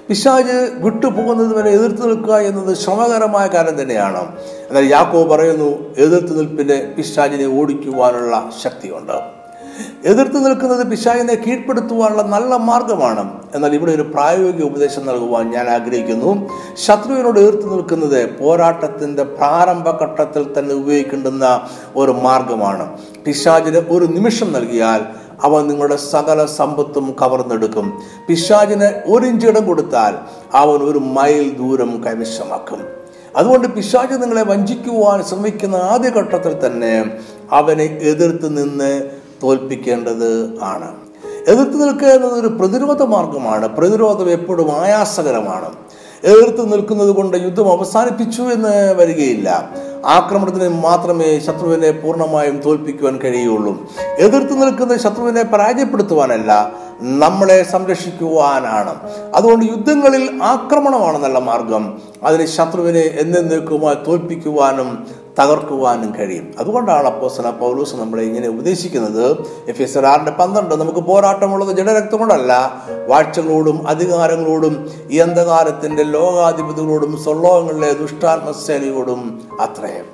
പിശാജ് 0.07 0.83
വിട്ടുപോകുന്നത് 0.83 1.57
വരെ 1.57 1.69
എതിർത്ത് 1.69 2.07
നിൽക്കുക 2.09 2.35
എന്നത് 2.35 2.77
ശ്രമകരമായ 2.77 3.47
കാര്യം 3.47 3.81
തന്നെയാണ്. 3.81 4.35
എന്നാൽ 4.69 4.85
യാക്കോ 4.85 5.23
പറയുന്നു 5.23 5.95
എതിർത്ത് 5.97 6.39
നിൽപ്പിന് 6.39 6.95
പിശാജിനെ 6.95 7.59
ഓടിക്കുവാനുള്ള 7.59 8.51
ശക്തിയുണ്ട്. 8.63 9.38
എതിർത്ത് 10.05 10.45
നിൽക്കുന്നത് 10.45 10.87
പിശാചിനെ 10.87 11.35
കീഴ്പ്പെടുത്തുവാനുള്ള 11.35 12.21
നല്ല 12.21 12.55
മാർഗമാണ്. 12.55 13.39
എന്നാൽ 13.55 13.73
ഇവിടെ 13.73 13.91
ഒരു 13.91 14.01
പ്രായോഗിക 14.01 14.63
ഉപദേശം 14.63 15.05
നൽകുവാൻ 15.05 15.51
ഞാൻ 15.51 15.69
ആഗ്രഹിക്കുന്നു. 15.69 16.49
ശത്രുവിനോട് 16.85 17.39
എതിർത്ത് 17.39 17.73
നിൽക്കുന്നത് 17.73 18.39
പോരാട്ടത്തിന്റെ 18.39 19.23
പ്രാരംഭഘട്ടത്തിൽ 19.23 20.59
തന്നെ 20.59 20.75
ഉപയോഗിക്കേണ്ടുന്ന 20.75 21.69
ഒരു 21.95 22.11
മാർഗമാണ്. 22.11 22.97
പിശാചിന് 23.25 23.77
ഒരു 23.77 24.05
നിമിഷം 24.05 24.53
നൽകിയാൽ 24.53 25.01
അവൻ 25.43 25.67
നിങ്ങളുടെ 25.67 25.95
സകല 25.95 26.45
സമ്പത്തും 26.45 27.15
കവർന്നെടുക്കും. 27.21 27.99
പിശാചിന് 28.29 28.85
ഒരു 29.05 29.25
ഇടം 29.25 29.67
കൊടുത്താൽ 29.67 30.15
അവൻ 30.53 30.79
ഒരു 30.79 30.99
മൈൽ 30.99 31.55
ദൂരം 31.57 32.03
കൈവശമാക്കും. 32.07 32.99
അതുകൊണ്ട് 33.37 33.67
പിശാച് 33.67 34.21
നിങ്ങളെ 34.21 34.43
വഞ്ചിക്കുവാൻ 34.43 35.23
ശ്രമിക്കുന്ന 35.23 35.75
ആദ്യഘട്ടത്തിൽ 35.75 36.65
തന്നെ 36.65 37.05
അവനെ 37.51 37.83
എതിർത്ത് 37.83 38.57
നിന്ന് 38.57 39.18
തോൽപ്പിക്കേണ്ടത് 39.43 40.57
ആണ്. 40.61 40.95
എതിർത്ത് 41.47 41.81
നിൽക്കുക 41.81 42.07
എന്നത് 42.07 42.33
ഒരു 42.33 42.47
പ്രതിരോധ 42.47 43.03
മാർഗമാണ്. 43.03 43.67
പ്രതിരോധം 43.67 44.31
എപ്പോഴും 44.31 44.71
ആയാസകരമാണ്. 44.71 45.69
എതിർത്ത് 46.23 46.73
നിൽക്കുന്നത് 46.73 47.09
കൊണ്ട് 47.09 47.37
യുദ്ധം 47.37 47.71
അവസാനിപ്പിച്ചു 47.71 48.41
എന്ന് 48.41 48.93
വരികയില്ല. 48.93 49.69
ആക്രമണത്തിന് 50.05 50.83
മാത്രമേ 50.83 51.39
ശത്രുവിനെ 51.39 51.91
പൂർണമായും 51.91 52.61
തോൽപ്പിക്കുവാൻ 52.61 53.17
കഴിയുള്ളൂ. 53.17 53.87
എതിർത്ത് 54.17 54.61
നിൽക്കുന്ന 54.61 54.97
ശത്രുവിനെ 54.97 55.43
പരാജയപ്പെടുത്തുവാനല്ല 55.43 56.71
നമ്മളെ 57.01 57.63
സംരക്ഷിക്കുവാനാണ്. 57.63 58.95
അതുകൊണ്ട് 59.35 59.65
യുദ്ധങ്ങളിൽ 59.65 60.39
ആക്രമണമാണ് 60.43 61.23
നല്ല 61.23 61.39
മാർഗം. 61.39 62.01
അതിന് 62.23 62.45
ശത്രുവിനെ 62.45 63.17
എന്നേക്കുമായി 63.19 63.97
തോൽപ്പിക്കുവാനും 64.07 65.07
തകർക്കുവാനും 65.39 66.15
കഴിയും. 66.15 66.53
അതുകൊണ്ടാണ് 66.59 67.07
അപ്പോസന 67.07 67.49
പൗലൂസ് 67.49 67.95
നമ്മളെ 67.95 68.23
ഇങ്ങനെ 68.23 68.47
ഉപദേശിക്കുന്നത്. 68.47 69.31
എഫ് 69.69 69.81
എസ് 69.81 69.97
ആറിന്റെ 69.97 70.31
പന്ത്രണ്ട് 70.31 70.75
നമുക്ക് 70.75 70.99
പോരാട്ടമുള്ളത് 70.99 71.77
ജഡരക്തം 71.77 72.17
കൊണ്ടല്ല 72.17 72.53
വാഴ്ചകളോടും 73.07 73.87
അധികാരങ്ങളോടും 73.87 74.91
ഈ 75.11 75.17
അന്ധകാരത്തിന്റെ 75.17 76.03
ലോകാധിപതികളോടും 76.03 77.23
സ്വലോകങ്ങളിലെ 77.23 77.93
ദുഷ്ടാത്മസേനയോടും 77.93 79.41
അത്രയും 79.61 80.05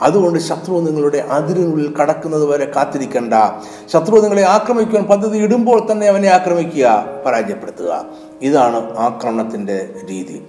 അതുകൊണ്ട് 0.00 0.38
ശത്രു 0.38 0.74
നിങ്ങളുടെ 0.80 1.18
അതിരിനുള്ളിൽ 1.18 1.94
കടക്കുന്നത് 1.96 2.44
വരെ 2.44 2.72
കാത്തിരിക്കണ്ട. 2.76 3.34
ശത്രു 3.92 4.20
നിങ്ങളെ 4.20 4.44
ആക്രമിക്കുവാൻ 4.48 5.04
പദ്ധതി 5.04 5.38
ഇടുമ്പോൾ 5.38 5.92
തന്നെ 5.92 6.06
അവനെ 6.06 6.28
ആക്രമിക്കുക 6.28 7.04
പരാജയപ്പെടുത്തുക. 7.26 8.04
ഇതാണ് 8.42 8.98
ആക്രമണത്തിന്റെ 8.98 9.88
രീതി. 10.10 10.42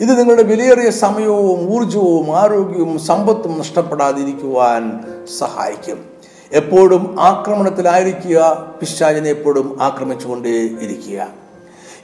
ഇത് 0.00 0.18
നിങ്ങളുടെ 0.18 0.42
വിലയേറിയ 0.42 0.90
സമയവും 0.90 1.76
ഊർജവും 1.76 2.38
ആരോഗ്യവും 2.38 2.98
സമ്പത്തും 2.98 3.58
നഷ്ടപ്പെടാതിരിക്കുവാൻ 3.58 5.00
സഹായിക്കും. 5.38 6.04
എപ്പോഴും 6.52 7.16
ആക്രമണത്തിലായിരിക്കുക 7.20 8.66
പിശാചിനെ 8.80 9.30
എപ്പോഴും 9.30 9.78
ആക്രമിച്ചുകൊണ്ടേ 9.80 10.50
ഇരിക്കുക. 10.50 11.28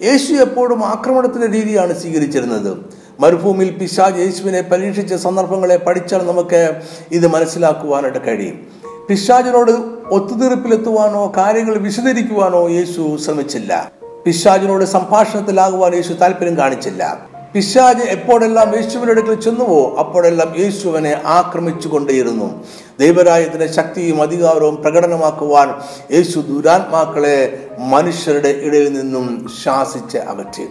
യേശു 0.02 0.34
എപ്പോഴും 0.34 0.84
ആക്രമണത്തിന്റെ 0.84 1.48
രീതിയാണ് 1.48 1.98
സ്വീകരിച്ചിരുന്നത്. 1.98 2.76
മരുഭൂമിയിൽ 3.20 3.70
പിശാജ് 3.70 4.20
യേശുവിനെ 4.20 4.60
പരീക്ഷിച്ച 4.60 5.14
സന്ദർഭങ്ങളെ 5.14 5.76
പഠിച്ചാൽ 5.76 6.18
നമുക്ക് 6.18 6.80
ഇത് 7.12 7.26
മനസ്സിലാക്കുവാനായിട്ട് 7.26 8.26
കഴിയും. 8.26 8.66
പിശാജിനോട് 9.08 9.70
ഒത്തുതീർപ്പിലെത്തുവാനോ 10.10 11.32
കാര്യങ്ങൾ 11.36 11.78
വിശദീകരിക്കുവാനോ 11.78 12.68
യേശു 12.68 13.16
ശ്രമിച്ചില്ല. 13.16 13.92
പിശാജിനോട് 14.24 14.84
സംഭാഷണത്തിലാകുവാൻ 14.84 15.94
യേശു 15.94 16.12
താല്പര്യം 16.12 16.56
കാണിച്ചില്ല. 16.56 17.33
പിശാജ് 17.54 18.02
എപ്പോഴെല്ലാം 18.02 18.74
യേശുവിന്റെ 18.76 19.10
അടുക്കൽ 19.10 19.34
ചെന്നുവോ 19.34 19.96
അപ്പോഴെല്ലാം 19.98 20.54
യേശുവിനെ 20.58 21.22
ആക്രമിച്ചു 21.24 21.88
കൊണ്ടേയിരുന്നു 21.88 22.64
ദൈവരായത്തിന്റെ 23.00 23.72
ശക്തിയും 23.72 24.22
അധികാരവും 24.22 24.76
പ്രകടനമാക്കുവാൻ 24.76 25.74
യേശു 26.12 26.40
ദുരാത്മാക്കളെ 26.40 27.66
മനുഷ്യരുടെ 27.78 28.48
ഇടയിൽ 28.48 28.92
നിന്നും 28.92 29.50
ശാസിച്ച് 29.64 30.18
അകറ്റി. 30.18 30.66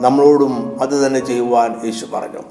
നമ്മളോടും 0.00 0.82
അത് 0.82 1.06
തന്നെ 1.06 1.20
ചെയ്യുവാൻ 1.20 1.74
യേശു 1.84 2.06
പറഞ്ഞു. 2.14 2.42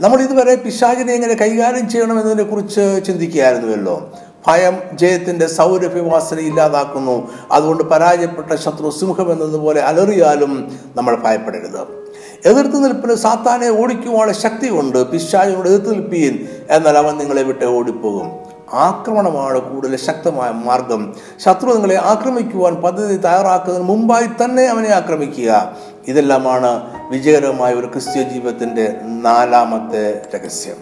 നമ്മൾ 0.00 0.22
ഇതുവരെ 0.22 0.54
പിശാചിനെ 0.54 1.12
എങ്ങനെ 1.12 1.34
കൈകാര്യം 1.34 1.88
ചെയ്യണം 1.88 2.20
എന്നതിനെ 2.20 2.42
കുറിച്ച് 2.42 3.00
ചിന്തിക്കുകയായിരുന്നുവല്ലോ. 3.06 4.12
ഭയം 4.48 4.78
ജയത്തിന്റെ 4.92 5.46
സൗരഭ്യവാസന 5.46 6.38
ഇല്ലാതാക്കുന്നു. 6.38 7.30
അതുകൊണ്ട് 7.52 7.82
പരാജയപ്പെട്ട 7.82 8.54
ശത്രു 8.54 8.90
സിംഹം 8.90 9.32
എന്നതുപോലെ 9.32 9.80
അലറിയാലും 9.80 10.78
നമ്മൾ 10.96 11.16
ഭയപ്പെടരുത്. 11.16 12.05
എതിർത്ത് 12.46 12.84
നിൽപ്പിന് 12.84 13.14
സാത്താനെ 13.14 13.68
ഓടിക്കുവാനുള്ള 13.68 14.32
ശക്തിയുണ്ട്. 14.32 15.10
പിശാചിനോട് 15.10 15.68
എതിർത്ത് 15.68 15.94
നിൽപ്പീൻ. 15.94 16.48
എന്നാൽ 16.70 16.98
അവൻ 16.98 17.18
നിങ്ങളെ 17.18 17.42
വിട്ട് 17.42 17.64
ഓടിപ്പോകും. 17.64 18.30
ആക്രമണമാണ് 18.72 19.60
കൂടുതൽ 19.60 19.96
ശക്തമായ 19.96 20.50
മാർഗം. 20.50 21.14
ശത്രു 21.44 21.72
നിങ്ങളെ 21.72 21.96
ആക്രമിക്കുവാൻ 21.96 22.74
പദ്ധതി 22.74 23.16
തയ്യാറാക്കുന്നതിന് 23.16 23.88
മുമ്പായി 23.88 24.26
തന്നെ 24.26 24.62
അവനെ 24.62 24.88
ആക്രമിക്കുക. 24.88 25.76
ഇതെല്ലാമാണ് 26.08 26.82
വിജയകരമായ 27.10 27.74
ഒരു 27.74 27.86
ക്രിസ്ത്യ 27.86 28.22
ജീവിതത്തിന്റെ 28.22 28.94
നാലാമത്തെ 29.02 30.22
രഹസ്യം. 30.34 30.76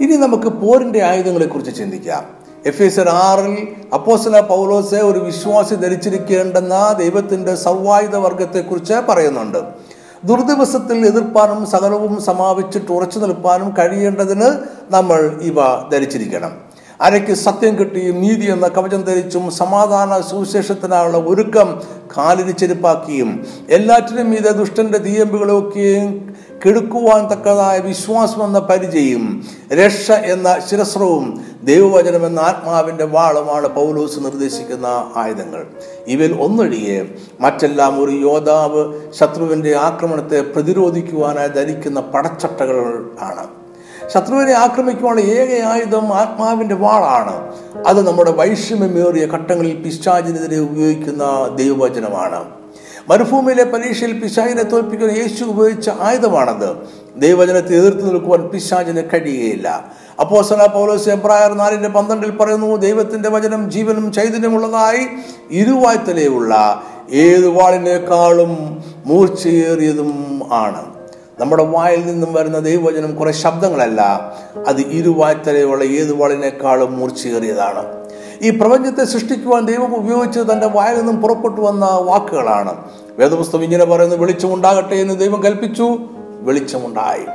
ഇനി 0.00 0.16
നമുക്ക് 0.16 0.48
പോരിന്റെ 0.48 1.02
ആയുധങ്ങളെക്കുറിച്ച് 1.02 1.76
ചിന്തിക്കാം. 1.76 2.38
എഫ് 2.66 2.82
എസ് 2.82 3.00
ആറിൽ 3.00 3.68
അപ്പോസല 3.94 4.40
പൗലോസെ 4.40 4.96
ഒരു 4.96 5.18
വിശ്വാസി 5.18 5.74
ധരിച്ചിരിക്കേണ്ടെന്ന 5.74 6.96
ദൈവത്തിന്റെ 6.98 7.54
സർവായുധ 7.54 8.16
വർഗത്തെ 8.16 8.60
കുറിച്ച് 8.60 8.94
പറയുന്നുണ്ട്. 8.94 9.87
ദുർദിവസത്തിൽ 10.24 11.06
എതിർപ്പാനും 11.06 11.66
സകലവും 11.66 12.20
സമാപിച്ചിട്ട് 12.20 12.90
ഉറച്ചു 12.92 13.18
നിൽപ്പാനും 13.18 13.74
കഴിയേണ്ടതിന് 13.78 14.48
നമ്മൾ 14.90 15.38
ഇവ 15.50 15.88
ധരിച്ചിരിക്കണം. 15.92 16.67
അരയ്ക്ക് 17.00 17.32
സത്യം 17.32 17.78
കിട്ടിയും 17.78 18.20
നീതി 18.20 18.46
എന്ന 18.52 18.68
കവചം 18.68 19.02
ധരിച്ചും 19.02 19.50
സമാധാന 19.50 20.20
സുവിശേഷത്തിനായുള്ള 20.20 21.18
ഒരുക്കം 21.18 21.68
കാലിന് 22.16 22.52
ചെരുപ്പാക്കിയും 22.52 23.46
എല്ലാറ്റിനും 23.68 24.30
മീതെ 24.30 24.52
ദുഷ്ടന്റെ 24.52 24.98
തീയമ്പുകളൊക്കെയും 24.98 26.34
കെടുക്കുവാൻ 26.66 27.22
തക്കതായ 27.32 27.78
വിശ്വാസം 27.78 28.44
എന്ന 28.44 28.58
പരിചയം 28.58 29.44
രക്ഷ 29.72 30.10
എന്ന 30.10 30.58
ശിരസ്രവും 30.70 31.44
ദൈവവചനം 31.64 32.26
എന്ന 32.26 32.40
ആത്മാവിന്റെ 32.40 33.04
വാളുമാണ് 33.04 33.68
പൗലോസ് 33.68 34.20
നിർദ്ദേശിക്കുന്ന 34.20 34.86
ആയുധങ്ങൾ. 35.16 35.66
ഇവയിൽ 36.06 36.34
ഒന്നൊഴികെ 36.40 36.98
മറ്റെല്ലാം 37.40 38.04
ഒരു 38.04 38.10
യോദ്ധാവ് 38.10 38.82
ശത്രുവിന്റെ 39.12 39.76
ആക്രമണത്തെ 39.76 40.40
പ്രതിരോധിക്കുവാനായി 40.40 41.48
ധരിക്കുന്ന 41.48 42.00
പടച്ചട്ടകൾ 42.00 42.80
ആണ്. 43.20 43.46
ശത്രുവിനെ 44.14 44.52
ആക്രമിക്കുവാനുള്ള 44.52 45.24
ഏക 45.24 45.64
ആയുധം 45.64 46.14
ആത്മാവിന്റെ 46.14 46.74
വാളാണ്. 46.74 47.52
അത് 47.86 48.06
നമ്മുടെ 48.06 48.30
വൈഷമ്യമേറിയ 48.30 49.26
ഘട്ടങ്ങളിൽ 49.26 49.74
പിശാചിനെതിരെ 49.74 50.58
ഉപയോഗിക്കുന്ന 50.58 51.24
ദൈവവചനമാണ്. 51.54 52.44
മരുഭൂമിയിലെ 53.08 53.64
പരീക്ഷയിൽ 53.64 54.20
പിശാചിനെ 54.20 54.62
തോൽപ്പിക്കുന്ന 54.62 55.12
യേശു 55.12 55.44
ഉപയോഗിച്ച 55.44 55.90
ആയുധമാണത്. 56.00 56.76
ദൈവവചനത്തെ 57.16 57.74
എതിർത്ത് 57.76 58.10
നിൽക്കുവാൻ 58.10 58.48
പിശാചിന് 58.48 59.02
കഴിയുകയില്ല. 59.14 59.84
അപ്പോ 60.20 60.42
സല 60.42 60.66
പൗലോസ് 60.66 61.08
എബ്രായർ 61.08 61.52
നാലിന്റെ 61.52 61.88
പന്ത്രണ്ടിൽ 61.88 62.30
പറയുന്നു 62.30 62.76
ദൈവത്തിന്റെ 62.76 63.30
വചനം 63.30 63.70
ജീവനും 63.70 64.12
ചൈതന്യമുള്ളതായി 64.12 65.06
ഇരുവായ്ത്തലയുള്ള 65.50 66.82
ഏത് 67.12 67.48
വാളിനേക്കാളും 67.48 68.84
മൂർച്ചയേറിയതും 69.06 70.42
ആണ്. 70.52 70.97
നമ്മുടെ 71.40 71.64
വായിൽ 71.64 72.06
നിന്നും 72.06 72.32
വരുന്ന 72.32 72.58
ദൈവവചനം 72.58 73.16
കുറെ 73.16 73.32
ശബ്ദങ്ങളല്ല 73.32 74.00
അത് 74.66 74.80
ഇരുവായ്ത്തലയുള്ള 74.80 75.84
ഏത് 75.84 76.12
വാളിനേക്കാളും 76.12 76.98
മൂർച്ചയേറിയതാണ്. 76.98 77.84
ഈ 78.42 78.50
പ്രപഞ്ചത്തെ 78.50 79.04
സൃഷ്ടിക്കുവാൻ 79.04 79.66
ദൈവം 79.66 79.96
ഉപയോഗിച്ചത് 79.96 80.52
തന്റെ 80.52 80.66
വായിൽ 80.66 80.96
നിന്നും 80.96 81.22
പുറപ്പെട്ടു 81.22 81.60
വന്ന 81.60 81.84
വാക്കുകളാണ്. 81.84 82.76
വേദപുസ്തകം 83.18 83.64
ഇങ്ങനെ 83.64 83.84
പറയുന്നു 83.84 84.16
വെളിച്ചമുണ്ടാകട്ടെ 84.16 84.94
എന്ന് 84.94 85.20
ദൈവം 85.20 85.44
കൽപ്പിച്ചു 85.44 85.98
വെളിച്ചമുണ്ടായി 86.40 87.26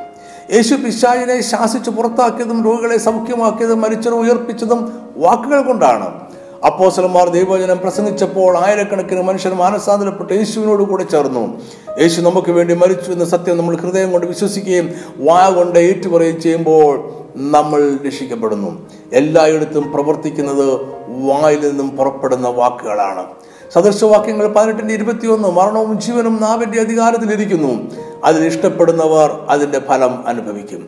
യേശു 0.55 0.75
പിശാചിനെ 0.75 1.41
ശാസിച്ച് 1.41 1.89
പുറത്താക്കിയതും 1.89 2.65
രോഗികളെ 2.65 2.97
സൗഖ്യമാക്കിയതും 2.97 3.81
മരിച്ചവരെ 3.81 4.15
ഉയർപ്പിച്ചതും 4.15 4.93
വാക്കുകൾ 5.17 5.61
കൊണ്ടാണ്. 5.61 6.32
അപ്പോസലന്മാർ 6.65 7.29
ദൈവവചനം 7.29 7.79
പ്രസംഗിച്ചപ്പോൾ 7.79 8.57
ആയിരക്കണക്കിന് 8.57 9.21
മനുഷ്യർ 9.21 9.53
മാനസാന്തരപ്പെട്ട് 9.53 10.33
യേശുവിനോട് 10.33 10.83
കൂടെ 10.83 11.03
ചേർന്നു. 11.03 11.61
യേശു 12.01 12.21
നമുക്ക് 12.21 12.51
വേണ്ടി 12.51 12.73
മരിച്ചു 12.73 13.11
എന്ന 13.11 13.25
സത്യം 13.25 13.57
നമ്മൾ 13.57 13.77
ഹൃദയം 13.77 14.11
കൊണ്ട് 14.11 14.27
വിശ്വസിക്കുകയും 14.27 14.93
വായ 15.17 15.49
കൊണ്ട് 15.49 15.79
ഏറ്റുപറയുകയും 15.79 16.41
ചെയ്യുമ്പോൾ 16.41 17.13
നമ്മൾ 17.35 17.97
രക്ഷിക്കപ്പെടുന്നു. 18.05 18.89
എല്ലായിടത്തും 19.13 19.91
പ്രവർത്തിക്കുന്നത് 19.91 20.73
വായിൽ 21.07 21.69
നിന്നും 21.69 21.89
പുറപ്പെടുന്ന 21.89 22.47
വാക്കുകളാണ്. 22.47 23.25
സദൃശവാക്യങ്ങൾ 23.73 24.47
പതിനെട്ടിന്റെ 24.47 24.93
ഇരുപത്തിയൊന്ന് 24.93 25.47
മരണവും 25.47 25.99
ജീവനും 26.01 26.41
നാവിന്റെ 26.41 26.81
അധികാരത്തിലിരിക്കുന്നു. 26.81 27.91
അതിൽ 28.23 28.45
ഇഷ്ടപ്പെടുന്നവർ 28.45 29.45
അതിന്റെ 29.49 29.79
ഫലം 29.79 30.27
അനുഭവിക്കും. 30.27 30.87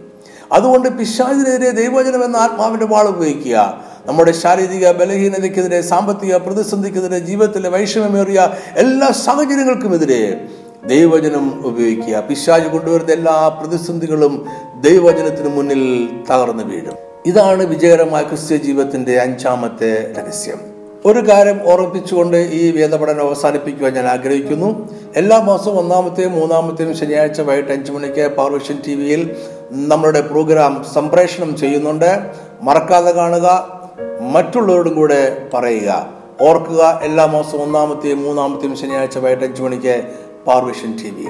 അതുകൊണ്ട് 0.52 0.90
പിശാചിനെതിരെ 0.90 1.70
ദൈവവചനം 1.70 2.26
എന്ന 2.26 2.38
ആത്മാവിന്റെ 2.38 2.86
വാൾ 2.86 3.08
ഉപയോഗിക്കുക. 3.08 3.82
നമ്മുടെ 4.08 4.32
ശാരീരിക 4.32 4.92
ബലഹീനതയ്ക്കെതിരെ 4.92 5.82
സാമ്പത്തിക 5.82 6.36
പ്രതിസന്ധിക്കെതിരെ 6.36 7.20
ജീവിതത്തിലെ 7.20 7.70
വൈഷമ്യമേറിയ 7.70 8.50
എല്ലാ 8.78 9.08
സാഹചര്യങ്ങൾക്കുമെതിരെ 9.08 10.46
ദൈവവചനം 10.88 11.68
ഉപയോഗിക്കുക. 11.68 12.20
പിശാജ് 12.20 12.68
കൊണ്ടുവരുന്ന 12.68 13.12
എല്ലാ 13.12 13.48
പ്രതിസന്ധികളും 13.48 14.46
ദൈവവചനത്തിന് 14.82 15.56
മുന്നിൽ 15.58 16.10
തകർന്നു 16.32 16.64
വീഴും. 16.64 16.94
ഇതാണ് 17.26 17.66
വിജയകരമായ 17.66 18.24
ക്രിസ്ത്യ 18.24 18.58
ജീവിതത്തിന്റെ 18.58 19.22
അഞ്ചാമത്തെ 19.22 20.14
രഹസ്യം. 20.18 20.76
ഒരു 21.06 21.30
കാര്യം 21.30 21.60
ഓർമ്മിപ്പിച്ചുകൊണ്ട് 21.66 22.38
ഈ 22.38 22.72
വേദപഠനം 22.72 23.28
അവസാനിപ്പിക്കുവാൻ 23.28 23.94
ഞാൻ 23.94 24.06
ആഗ്രഹിക്കുന്നു. 24.06 24.90
എല്ലാ 25.16 25.40
മാസവും 25.40 25.80
ഒന്നാമത്തെയും 25.80 26.32
മൂന്നാമത്തെയും 26.32 26.98
ശനിയാഴ്ച 26.98 27.42
വൈകിട്ട് 27.42 27.72
അഞ്ചു 27.72 27.92
മണിക്ക് 27.92 28.36
പവർവിഷൻ 28.36 28.78
ടി 28.88 28.94
വിയിൽ 28.94 29.36
നമ്മളുടെ 29.72 30.22
പ്രോഗ്രാം 30.22 30.86
സംപ്രേഷണം 30.94 31.58
ചെയ്യുന്നുണ്ട്. 31.58 32.20
മറക്കാതെ 32.62 33.12
കാണുക. 33.12 33.75
മറ്റുള്ളവരോടും 34.22 34.96
കൂടെ 34.96 35.50
പറയുക. 35.54 36.14
ഓർക്കുക 36.42 37.00
എല്ലാ 37.04 37.26
മാസവും 37.26 37.62
ഒന്നാമത്തെയും 37.62 38.24
മൂന്നാമത്തെയും 38.24 38.78
ശനിയാഴ്ച 38.78 39.18
വൈകിട്ട് 39.18 39.44
അഞ്ചു 39.44 39.64
മണിക്ക് 39.64 40.12
പാർവിഷൻ 40.48 40.98
ടി 40.98 41.10
വി. 41.10 41.28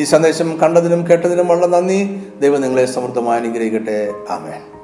ഈ 0.00 0.04
സന്ദേശം 0.04 0.58
കണ്ടതിനും 0.58 1.06
കേട്ടതിനും 1.10 1.48
വളരെ 1.48 1.66
നന്ദി. 1.66 2.22
ദൈവം 2.40 2.60
നിങ്ങളെ 2.60 2.84
സമൃദ്ധമായി 2.84 3.40
അനുഗ്രഹിക്കട്ടെ. 3.40 4.12
ആമേൻ. 4.30 4.79